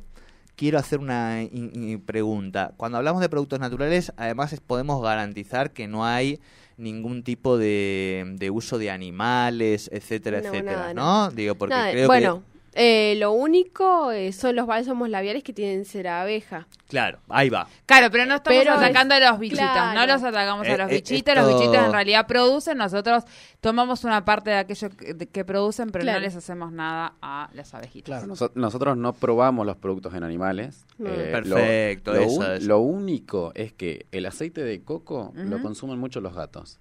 quiero 0.57 0.79
hacer 0.79 0.99
una 0.99 1.39
pregunta. 2.07 2.73
Cuando 2.77 2.99
hablamos 2.99 3.21
de 3.21 3.29
productos 3.29 3.61
naturales, 3.61 4.13
además 4.17 4.59
podemos 4.67 5.03
garantizar 5.03 5.71
que 5.71 5.87
no 5.87 6.05
hay 6.05 6.41
ningún 6.77 7.23
tipo 7.23 7.57
de, 7.57 8.25
de 8.37 8.51
uso 8.51 8.79
de 8.79 8.91
animales, 8.91 9.89
etcétera, 9.93 10.41
No, 10.41 10.49
etcétera, 10.49 10.93
nada, 10.93 10.95
¿no? 10.95 11.31
Digo, 11.31 11.55
porque 11.55 11.75
Nada, 11.75 11.91
creo 11.93 12.07
bueno, 12.07 12.43
eh, 12.79 13.15
lo 13.19 13.33
único 13.33 14.13
eh, 14.13 14.33
son 14.33 14.55
los 14.55 14.67
bálsamos 14.67 15.09
labiales 15.09 15.43
que 15.43 15.53
tienen 15.53 15.85
cera 15.85 16.21
abeja. 16.23 16.69
Claro, 16.89 17.19
ahí 17.29 17.49
va. 17.49 17.67
Claro, 17.87 18.11
pero 18.13 18.27
no 18.27 18.37
estamos 18.37 18.59
Pero 18.61 18.75
atacando 18.75 19.15
a 19.15 19.19
los 19.21 19.39
bichitos, 19.41 19.65
claro. 19.65 19.99
no 19.99 20.07
los 20.07 20.23
atacamos 20.23 20.67
Eh, 20.67 20.73
a 20.73 20.77
los 20.77 20.91
eh, 20.91 20.95
bichitos, 20.97 21.35
esto- 21.35 21.35
los 21.35 21.61
bichitos 21.61 21.85
en 21.87 21.93
realidad 21.93 22.27
producen, 22.27 22.79
nosotros 22.79 23.25
tomamos 23.61 24.05
una 24.05 24.25
parte 24.25 24.51
de 24.51 24.57
aquello 24.59 24.91
que, 24.91 25.15
de- 25.15 25.27
que 25.27 25.45
producen, 25.45 25.91
pero 25.91 26.03
Claro. 26.05 26.21
no 26.21 26.25
les 26.27 26.37
hacemos 26.37 26.71
nada 26.71 27.15
a 27.23 27.49
las 27.55 27.75
abejitas. 27.75 28.07
Claro, 28.21 28.27
noso- 28.27 28.53
nosotros 28.55 28.97
no 28.97 29.15
probamos 29.15 29.67
los 29.67 29.77
productos 29.79 30.15
en 30.15 30.23
animales. 30.23 30.87
Mm. 30.99 31.07
Eh, 31.07 31.29
Perfecto, 31.33 32.13
lo, 32.13 32.19
lo 32.21 32.25
eso 32.27 32.41
un- 32.41 32.53
es. 32.53 32.63
lo 32.65 32.79
único 32.81 33.53
es 33.55 33.73
que 33.73 34.07
el 34.13 34.27
aceite 34.27 34.63
de 34.63 34.83
coco 34.85 35.33
lo 35.35 35.61
consumen 35.63 35.99
mucho 35.99 36.21
los 36.21 36.35
gatos. 36.35 36.79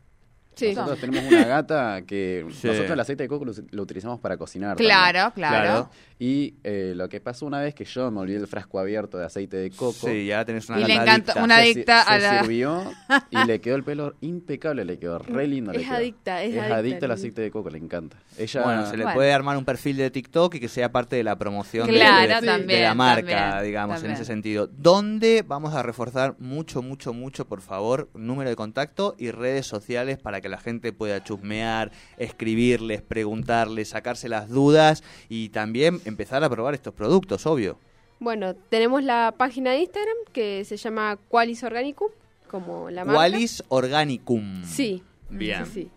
Sí. 0.56 0.74
Nosotros 0.74 1.00
tenemos 1.00 1.32
una 1.32 1.46
gata 1.46 2.02
que 2.08 2.46
Sí. 2.52 2.68
nosotros 2.68 2.91
el 2.91 3.00
aceite 3.00 3.24
de 3.24 3.30
coco 3.30 3.46
lo, 3.46 3.54
lo 3.72 3.84
utilizamos 3.84 4.20
para 4.20 4.38
cocinar. 4.38 4.78
Claro, 4.78 5.20
también. 5.32 5.50
claro. 5.50 5.89
Y 6.18 6.56
eh, 6.63 6.94
lo 6.96 7.10
que 7.10 7.20
pasó 7.20 7.46
una 7.46 7.60
vez 7.60 7.76
que 7.76 7.84
yo 7.84 8.10
me 8.10 8.22
olvidé 8.22 8.38
el 8.38 8.48
frasco 8.48 8.80
abierto 8.80 9.18
de 9.18 9.26
aceite 9.26 9.58
de 9.58 9.70
coco. 9.72 10.08
Sí, 10.08 10.28
ya 10.28 10.46
tenés 10.46 10.70
una 10.70 10.80
Y 10.80 10.86
le 10.86 10.94
adicta. 10.94 11.44
una 11.44 11.56
se, 11.58 11.62
adicta 11.62 12.02
a 12.04 12.15
se 12.15 12.22
la- 12.22 12.39
sirvió 12.39 12.84
y 13.32 13.46
le 13.46 13.60
quedó 13.60 13.76
el 13.76 13.84
pelo 13.84 14.13
impecable, 14.22 14.86
le 14.86 14.98
quedó 14.98 15.20
re 15.20 15.46
lindo. 15.46 15.74
le 15.74 15.80
Es 15.82 15.86
quedó. 15.88 15.96
adicta, 15.98 16.41
es 16.44 16.58
adicta 16.58 17.06
al 17.06 17.12
al- 17.12 17.18
aceite 17.18 17.41
de 17.41 17.52
coco, 17.52 17.70
le 17.70 17.80
encanta. 17.80 18.15
Ella, 18.38 18.63
Bueno, 18.63 18.86
se 18.86 18.96
le 18.96 19.04
Bueno. 19.04 19.15
puede 19.15 19.34
armar 19.34 19.58
un 19.58 19.65
perfil 19.65 19.98
de 19.98 20.10
TikTok 20.10 20.56
y 20.56 20.60
que 20.62 20.70
sea 20.70 20.89
parte 20.91 21.18
de 21.18 21.24
la 21.26 21.36
promoción 21.38 21.88
de- 21.88 21.94
Claro, 21.96 22.36
de, 22.36 22.41
de 22.41 22.48
también, 22.48 22.82
la 22.84 22.94
marca, 22.96 23.36
también, 23.38 23.63
digamos, 23.65 23.96
también. 23.98 24.12
en 24.12 24.15
ese 24.15 24.26
sentido. 24.26 24.68
¿Dónde 24.68 25.44
vamos 25.46 25.74
a 25.76 25.84
reforzar 25.84 26.36
mucho, 26.39 26.82
mucho, 26.82 27.12
mucho, 27.13 27.46
por 27.46 27.60
favor, 27.60 28.10
número 28.13 28.50
de 28.50 28.56
contacto 28.56 29.15
y 29.18 29.32
redes 29.32 29.65
sociales 29.68 30.18
para 30.18 30.39
que 30.39 30.44
la 30.49 30.58
gente 30.58 30.93
pueda 30.93 31.23
chusmear, 31.23 31.91
escribirles, 32.17 33.01
preguntarles, 33.01 33.89
sacarse 33.89 34.29
las 34.29 34.49
dudas 34.49 35.03
y 35.29 35.49
también 35.49 35.99
empezar 36.05 36.43
a 36.43 36.49
probar 36.49 36.73
estos 36.73 36.93
productos, 36.93 37.45
obvio? 37.45 37.77
Bueno, 38.19 38.55
tenemos 38.55 39.03
la 39.03 39.34
página 39.38 39.71
de 39.71 39.79
Instagram 39.79 40.15
que 40.31 40.63
se 40.65 40.77
llama 40.77 41.17
Qualis 41.27 41.63
Organicum, 41.63 42.10
como 42.49 42.89
la 42.89 43.03
marca. 43.03 43.19
Qualis 43.19 43.63
Organicum. 43.67 44.63
Sí. 44.63 45.03
Bien. 45.29 45.65
Sí, 45.65 45.71
sí. 45.73 45.89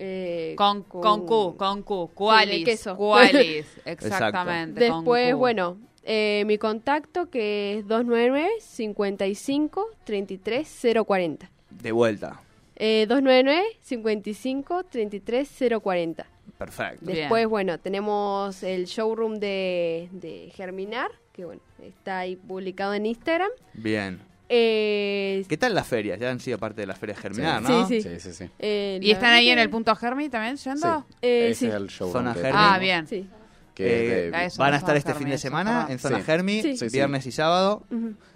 Eh, 0.00 0.54
Con, 0.56 0.84
con 0.84 1.26
Q, 1.26 1.56
con 1.56 1.82
Q, 1.82 2.10
cualis, 2.14 2.64
queso. 2.64 2.96
cualis, 2.96 3.66
exactamente. 3.84 4.78
Después, 4.80 5.32
Q. 5.32 5.38
bueno, 5.38 5.78
eh, 6.04 6.44
mi 6.46 6.56
contacto 6.56 7.28
que 7.30 7.78
es 7.78 7.88
299 7.88 8.48
55 8.60 9.86
33 10.04 10.86
040. 11.04 11.50
De 11.70 11.92
vuelta. 11.92 12.40
Eh, 12.80 13.06
299 13.08 13.62
55 13.82 14.84
33 14.84 15.48
040. 15.82 16.26
Perfecto. 16.56 17.04
Bien. 17.06 17.18
Después, 17.18 17.46
bueno, 17.48 17.78
tenemos 17.78 18.62
el 18.62 18.86
showroom 18.86 19.34
de, 19.40 20.08
de 20.12 20.50
Germinar, 20.54 21.10
que 21.32 21.44
bueno, 21.44 21.60
está 21.82 22.20
ahí 22.20 22.36
publicado 22.36 22.94
en 22.94 23.06
Instagram. 23.06 23.50
Bien. 23.74 24.20
Eh, 24.48 25.44
¿Qué 25.48 25.56
tal 25.58 25.74
las 25.74 25.86
ferias? 25.86 26.18
Ya 26.18 26.30
han 26.30 26.40
sido 26.40 26.56
parte 26.58 26.80
de 26.80 26.86
las 26.86 26.98
ferias 26.98 27.18
Germinar, 27.18 27.62
Sí. 27.66 27.68
¿no? 27.72 27.86
Sí, 27.86 28.00
Sí, 28.00 28.20
sí, 28.20 28.32
sí. 28.32 28.50
eh, 28.58 28.98
¿Y 29.02 29.10
están 29.10 29.32
ahí 29.34 29.50
en 29.50 29.58
el 29.58 29.68
punto 29.68 29.94
Germi 29.94 30.28
también 30.30 30.56
yendo? 30.56 31.04
Eh, 31.20 31.48
Ese 31.50 31.54
sí. 31.60 31.66
es 31.66 31.74
el 31.74 31.88
show. 31.88 32.10
Zona 32.10 32.32
Germi. 32.32 32.50
Ah, 32.54 32.78
bien. 32.80 33.06
Sí. 33.06 33.28
Que 33.78 33.84
de 33.84 34.28
Eh, 34.28 34.44
eso. 34.46 34.58
Van 34.62 34.74
a 34.74 34.76
estar 34.76 34.96
este 34.96 35.14
fin 35.14 35.28
de 35.28 35.38
semana 35.38 35.86
en 35.88 35.98
Zona 35.98 36.18
Sí. 36.18 36.22
Germi, 36.24 36.62
Sí. 36.62 36.76
Sí, 36.76 36.90
sí. 36.90 36.96
viernes 36.96 37.26
y 37.26 37.32
sábado. 37.32 37.82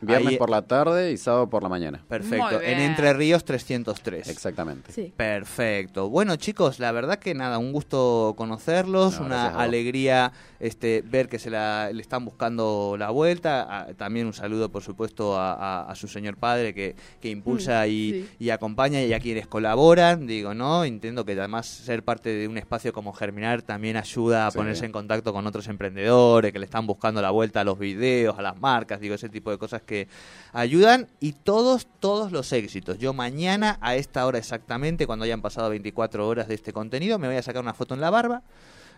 Viernes 0.00 0.28
ahí- 0.32 0.36
por 0.36 0.50
la 0.50 0.62
tarde 0.62 1.12
y 1.12 1.16
sábado 1.16 1.48
por 1.50 1.62
la 1.62 1.68
mañana. 1.68 2.04
Perfecto. 2.08 2.60
En. 2.60 2.78
Entre 2.80 3.12
Ríos 3.12 3.44
303. 3.44 4.28
Exactamente. 4.28 4.92
Sí. 4.92 5.12
Perfecto. 5.16 6.08
Bueno, 6.08 6.36
chicos, 6.36 6.78
la 6.78 6.92
verdad 6.92 7.18
que 7.18 7.34
nada, 7.34 7.58
un 7.58 7.72
gusto 7.72 8.34
conocerlos, 8.36 9.18
No, 9.20 9.26
una 9.26 9.48
alegría 9.60 10.32
este, 10.60 11.02
ver 11.04 11.28
que 11.28 11.38
se 11.40 11.50
la, 11.50 11.90
le 11.92 12.00
están 12.00 12.24
buscando 12.24 12.94
la 12.98 13.10
vuelta. 13.10 13.66
Ah, 13.68 13.86
también 13.96 14.26
un 14.26 14.32
saludo, 14.32 14.70
por 14.70 14.82
supuesto, 14.82 15.36
a, 15.36 15.52
a- 15.54 15.90
a 15.90 15.94
su 15.96 16.06
señor 16.06 16.36
padre 16.36 16.72
que, 16.74 16.94
que 17.20 17.30
impulsa 17.30 17.82
Mm, 17.84 17.90
y, 17.90 18.10
sí. 18.12 18.28
y 18.38 18.50
acompaña 18.50 19.00
y 19.02 19.12
a 19.12 19.18
quienes 19.20 19.46
colaboran. 19.48 20.26
Digo, 20.26 20.54
¿no? 20.54 20.84
Entiendo 20.84 21.24
que 21.24 21.32
además 21.32 21.66
ser 21.66 22.04
parte 22.04 22.30
de 22.30 22.46
un 22.46 22.58
espacio 22.58 22.92
como 22.92 23.12
Germinar 23.12 23.62
también 23.62 23.96
ayuda 23.96 24.46
a 24.46 24.50
Sí. 24.50 24.58
ponerse 24.58 24.84
en 24.86 24.92
contacto 24.92 25.31
con 25.32 25.46
otros 25.46 25.66
emprendedores 25.68 26.52
que 26.52 26.58
le 26.58 26.64
están 26.64 26.86
buscando 26.86 27.20
la 27.22 27.30
vuelta 27.30 27.60
a 27.60 27.64
los 27.64 27.78
videos, 27.78 28.38
a 28.38 28.42
las 28.42 28.60
marcas, 28.60 29.00
digo, 29.00 29.14
ese 29.14 29.28
tipo 29.28 29.50
de 29.50 29.58
cosas 29.58 29.82
que 29.82 30.08
ayudan 30.52 31.08
y 31.20 31.32
todos, 31.32 31.86
todos 32.00 32.32
los 32.32 32.52
éxitos. 32.52 32.98
Yo 32.98 33.12
mañana 33.12 33.78
a 33.80 33.96
esta 33.96 34.26
hora 34.26 34.38
exactamente, 34.38 35.06
cuando 35.06 35.24
hayan 35.24 35.42
pasado 35.42 35.70
24 35.70 36.26
horas 36.26 36.48
de 36.48 36.54
este 36.54 36.72
contenido, 36.72 37.18
me 37.18 37.26
voy 37.28 37.36
a 37.36 37.42
sacar 37.42 37.62
una 37.62 37.74
foto 37.74 37.94
en 37.94 38.00
la 38.00 38.10
barba. 38.10 38.42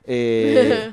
Eh, 0.07 0.90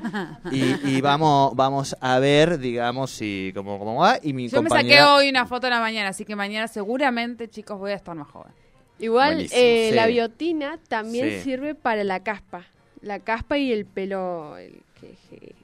y, 0.50 0.96
y 0.96 1.00
vamos, 1.02 1.54
vamos 1.54 1.94
a 2.00 2.18
ver, 2.18 2.58
digamos, 2.58 3.10
si 3.10 3.52
cómo, 3.54 3.78
cómo 3.78 3.96
va. 3.96 4.18
Y 4.22 4.32
mi 4.32 4.48
Yo 4.48 4.62
me 4.62 4.70
saqué 4.70 5.02
hoy 5.02 5.28
una 5.28 5.46
foto 5.46 5.66
en 5.66 5.72
la 5.74 5.80
mañana, 5.80 6.08
así 6.08 6.24
que 6.24 6.34
mañana 6.34 6.66
seguramente, 6.68 7.48
chicos, 7.48 7.78
voy 7.78 7.92
a 7.92 7.94
estar 7.94 8.14
más 8.16 8.28
joven. 8.28 8.52
Igual 8.98 9.48
eh, 9.52 9.88
Sí. 9.90 9.94
la 9.96 10.06
biotina 10.06 10.78
también 10.88 11.28
Sí. 11.28 11.40
sirve 11.42 11.74
para 11.74 12.04
la 12.04 12.20
caspa. 12.22 12.64
La 13.00 13.18
caspa 13.18 13.58
y 13.58 13.72
el 13.72 13.84
pelo 13.84 14.56
el 14.56 14.80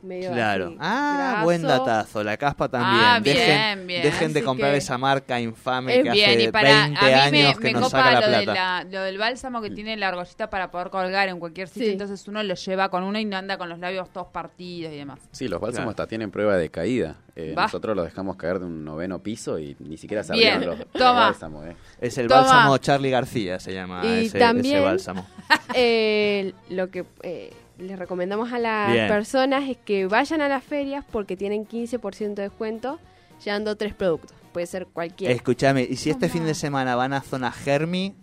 medio 0.02 0.32
Claro. 0.32 0.66
así, 0.68 0.76
Ah, 0.80 1.26
graso. 1.32 1.44
buen 1.44 1.62
datazo. 1.62 2.24
La 2.24 2.36
caspa 2.36 2.68
también. 2.68 3.04
Ah, 3.04 3.20
bien, 3.20 3.36
dejen, 3.36 3.86
bien. 3.86 4.02
dejen 4.02 4.32
de 4.32 4.42
comprar 4.42 4.70
que- 4.72 4.78
esa 4.78 4.96
marca 4.98 5.40
infame 5.40 5.96
Es 5.98 6.02
que 6.04 6.10
Bien, 6.10 6.30
hace 6.30 6.42
y 6.44 6.48
para 6.52 6.68
20 6.84 6.98
a 7.14 7.24
mí 7.26 7.30
me, 7.32 7.46
años 7.46 7.58
que 7.58 7.64
me 7.64 7.72
nos 7.72 7.82
copa 7.84 7.98
saca 8.04 8.20
la 8.20 8.20
lo, 8.20 8.38
de 8.38 8.42
plata. 8.44 8.54
la- 8.84 8.84
lo 8.90 9.02
del 9.02 9.18
bálsamo 9.18 9.60
que 9.60 9.70
tiene 9.70 9.96
la 9.96 10.08
argollita 10.08 10.48
para 10.50 10.70
poder 10.70 10.90
colgar 10.90 11.28
en 11.28 11.38
cualquier 11.40 11.68
sitio, 11.68 11.86
Sí. 11.86 11.92
entonces 11.92 12.26
uno 12.28 12.42
lo 12.42 12.54
lleva 12.54 12.88
con 12.88 13.02
uno 13.02 13.18
y 13.18 13.24
no 13.24 13.36
anda 13.36 13.58
con 13.58 13.68
los 13.68 13.78
labios 13.78 14.12
todos 14.12 14.28
partidos 14.28 14.92
y 14.92 14.96
demás. 14.96 15.18
Sí, 15.32 15.48
los 15.48 15.60
bálsamos 15.60 15.94
Claro. 15.94 16.02
hasta 16.02 16.06
tienen 16.06 16.30
prueba 16.30 16.56
de 16.56 16.70
caída. 16.70 17.16
Eh, 17.36 17.52
nosotros 17.56 17.94
los 17.94 18.04
dejamos 18.04 18.36
caer 18.36 18.58
de 18.58 18.64
un 18.66 18.84
noveno 18.84 19.20
piso 19.20 19.58
y 19.60 19.76
ni 19.78 19.96
siquiera 19.96 20.22
abrieron 20.22 20.66
los, 20.66 20.78
toma. 20.92 21.12
bálsamos. 21.12 21.66
Eh. 21.66 21.76
Es 22.00 22.18
el 22.18 22.26
Toma. 22.26 22.40
bálsamo 22.42 22.78
Charlie 22.78 23.10
García, 23.10 23.60
se 23.60 23.72
llama 23.72 24.02
Y 24.04 24.26
ese, 24.26 24.38
también- 24.40 24.76
ese 24.76 24.84
bálsamo. 24.84 25.26
Eh, 25.74 26.52
lo 26.70 26.90
que 26.90 27.04
eh, 27.22 27.52
les 27.78 27.98
recomendamos 27.98 28.52
a 28.52 28.58
las 28.58 28.92
Bien. 28.92 29.08
personas 29.08 29.68
es 29.68 29.76
que 29.76 30.06
vayan 30.06 30.40
a 30.40 30.48
las 30.48 30.64
ferias 30.64 31.04
porque 31.10 31.36
tienen 31.36 31.66
15% 31.66 32.34
de 32.34 32.42
descuento 32.42 32.98
llevando 33.44 33.76
tres 33.76 33.94
productos. 33.94 34.32
Puede 34.52 34.66
ser 34.66 34.86
cualquiera. 34.86 35.32
Escúchame, 35.32 35.86
y 35.88 35.96
si 35.96 36.10
este 36.10 36.28
fin 36.28 36.44
de 36.44 36.54
semana 36.54 36.96
van 36.96 37.12
a 37.12 37.20
zona 37.20 37.52
Germi 37.52 38.14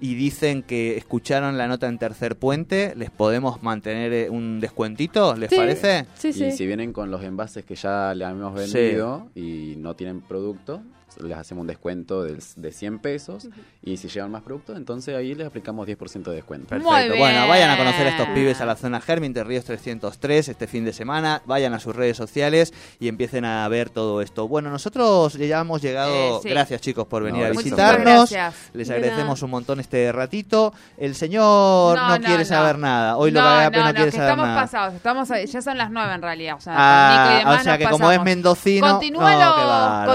y 0.00 0.14
dicen 0.16 0.62
que 0.64 0.96
escucharon 0.96 1.56
la 1.56 1.68
nota 1.68 1.86
en 1.86 1.98
tercer 1.98 2.36
puente, 2.36 2.94
¿les 2.96 3.10
podemos 3.10 3.62
mantener 3.62 4.12
eh, 4.12 4.30
un 4.30 4.58
descuentito? 4.60 5.36
¿Les 5.36 5.50
Sí. 5.50 5.56
parece? 5.56 6.06
Sí, 6.14 6.28
Y 6.28 6.32
sí. 6.32 6.52
si 6.52 6.66
vienen 6.66 6.92
con 6.92 7.10
los 7.10 7.22
envases 7.22 7.64
que 7.64 7.76
ya 7.76 8.12
le 8.14 8.24
hemos 8.24 8.60
Sí. 8.68 8.72
vendido 8.78 9.28
y 9.36 9.74
no 9.78 9.94
tienen 9.94 10.20
producto, 10.22 10.82
les 11.22 11.36
hacemos 11.36 11.62
un 11.62 11.66
descuento 11.68 12.22
del- 12.22 12.42
de, 12.56 12.72
100 12.72 12.98
pesos. 12.98 13.48
Y 13.82 13.96
si 13.96 14.08
llevan 14.08 14.30
más 14.30 14.42
productos, 14.42 14.76
entonces 14.76 15.14
ahí 15.16 15.34
les 15.34 15.46
aplicamos 15.46 15.86
10% 15.86 16.30
de 16.30 16.36
descuento. 16.36 16.68
Perfecto. 16.68 16.90
Muy 16.92 17.02
bien. 17.08 17.18
Bueno, 17.18 17.48
vayan 17.48 17.70
a 17.70 17.76
conocer 17.76 18.06
a 18.06 18.10
estos 18.10 18.28
pibes 18.28 18.60
a 18.60 18.66
la 18.66 18.76
zona 18.76 19.00
Germi, 19.00 19.26
Entre 19.26 19.44
Ríos 19.44 19.64
303, 19.64 20.48
este 20.48 20.66
fin 20.66 20.84
de 20.84 20.92
semana. 20.92 21.42
Vayan 21.46 21.74
a 21.74 21.80
sus 21.80 21.94
redes 21.94 22.16
sociales 22.16 22.72
y 23.00 23.08
empiecen 23.08 23.44
a 23.44 23.66
ver 23.68 23.90
todo 23.90 24.20
esto. 24.22 24.48
Bueno, 24.48 24.70
nosotros 24.70 25.34
ya 25.34 25.60
hemos 25.60 25.82
llegado. 25.82 26.14
Eh, 26.14 26.40
sí. 26.42 26.48
Gracias, 26.48 26.80
chicos, 26.80 27.06
por 27.06 27.22
venir 27.22 27.42
No, 27.42 27.46
a 27.48 27.50
visitarnos. 27.50 28.30
Les 28.72 28.88
De 28.88 28.94
agradecemos 28.94 29.42
un 29.42 29.50
montón 29.50 29.80
este 29.80 30.10
ratito. 30.12 30.72
El 30.96 31.14
señor 31.14 31.96
no, 31.96 32.08
No, 32.08 32.18
no, 32.18 32.24
quiere 32.24 32.38
no. 32.42 32.44
saber 32.44 32.78
nada. 32.78 33.16
Hoy 33.16 33.30
lo 33.30 33.40
no, 33.40 33.46
que 33.46 33.52
haga 33.52 33.70
no, 33.70 33.84
no, 33.86 33.94
quiere 33.94 34.10
que 34.10 34.16
saber 34.16 34.30
estamos 34.30 34.46
nada. 34.46 34.60
pasados, 34.62 34.94
estamos 34.94 35.30
a- 35.30 35.42
ya 35.44 35.62
son 35.62 35.78
las 35.78 35.90
nueve 35.90 36.14
en 36.14 36.22
realidad. 36.22 36.56
O 36.56 36.60
sea, 36.60 36.74
Ah, 36.76 37.08
con 37.08 37.14
Nico 37.24 37.34
y 37.34 37.38
demás 37.44 37.60
o 37.60 37.64
sea 37.64 37.72
nos 37.72 37.78
que 37.86 37.90
como 37.92 38.10
es 38.12 38.22
mendocino. 38.22 38.90
Continúa 38.92 39.36
bárbaro, 39.36 40.12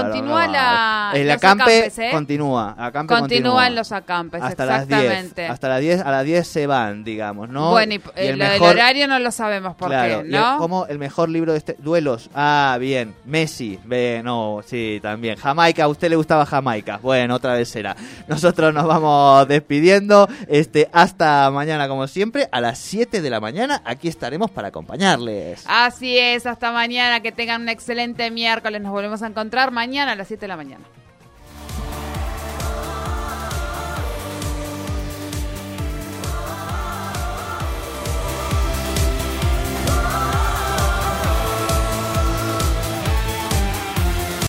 continúa 0.90 1.12
bárbaro. 1.12 1.18
El 1.20 1.30
acampe 1.30 1.62
acampes, 1.62 1.98
¿eh? 1.98 2.08
continúa. 2.12 2.70
acampe 2.78 3.14
Continúan 3.14 3.20
continúa. 3.54 3.70
los 3.70 3.92
acampes, 3.92 4.42
hasta 4.42 4.64
las 4.66 4.88
10. 4.88 5.00
exactamente. 5.00 5.46
Hasta 5.46 5.68
las 5.68 5.80
10, 5.80 6.00
a 6.00 6.10
las 6.10 6.24
10 6.24 6.46
se 6.48 6.66
van, 6.66 7.04
digamos, 7.04 7.48
¿no? 7.48 7.70
Bueno, 7.70 7.94
y, 7.94 7.96
eh, 7.96 8.30
el 8.30 8.38
lo 8.38 8.44
del 8.44 8.62
horario 8.62 9.08
no 9.08 9.18
lo 9.18 9.30
sabemos 9.30 9.74
por 9.76 9.88
claro, 9.88 10.20
qué, 10.20 10.26
el- 10.26 10.30
¿no? 10.30 10.58
¿Cómo 10.58 10.86
el 10.86 10.98
mejor 10.98 11.28
libro 11.28 11.52
de 11.52 11.58
este? 11.58 11.76
Duelos. 11.78 12.30
Ah, 12.34 12.76
bien. 12.80 13.14
Messi. 13.24 13.78
No, 14.22 14.60
sí, 14.64 14.98
también. 15.02 15.36
Jamaica, 15.36 15.84
a 15.84 15.88
usted 15.88 16.08
le 16.10 16.16
gustaba 16.16 16.46
Jamaica. 16.46 16.98
Bueno, 17.02 17.34
otra 17.36 17.54
vez 17.54 17.68
será. 17.68 17.96
Nosotros 18.28 18.72
nos 18.74 18.86
vamos 18.86 19.46
despidiendo. 19.48 20.28
Este, 20.48 20.88
hasta 20.92 21.50
mañana, 21.50 21.88
como 21.88 22.06
siempre, 22.06 22.48
a 22.52 22.60
las 22.60 22.78
7 22.78 23.20
de 23.20 23.30
la 23.30 23.40
mañana. 23.40 23.82
Aquí 23.84 24.08
estaremos 24.08 24.50
para 24.50 24.68
acompañarles. 24.68 25.64
Así 25.66 26.18
es, 26.18 26.46
hasta 26.46 26.72
mañana, 26.72 27.20
que 27.20 27.32
tengan 27.32 27.62
un 27.62 27.68
excelente 27.68 28.30
miércoles. 28.30 28.80
Nos 28.80 28.92
volvemos 28.92 29.22
a 29.22 29.26
encontrar 29.26 29.70
mañana 29.70 30.12
a 30.12 30.16
las 30.16 30.28
7 30.28 30.42
de 30.42 30.48
la 30.48 30.56
mañana. 30.56 30.79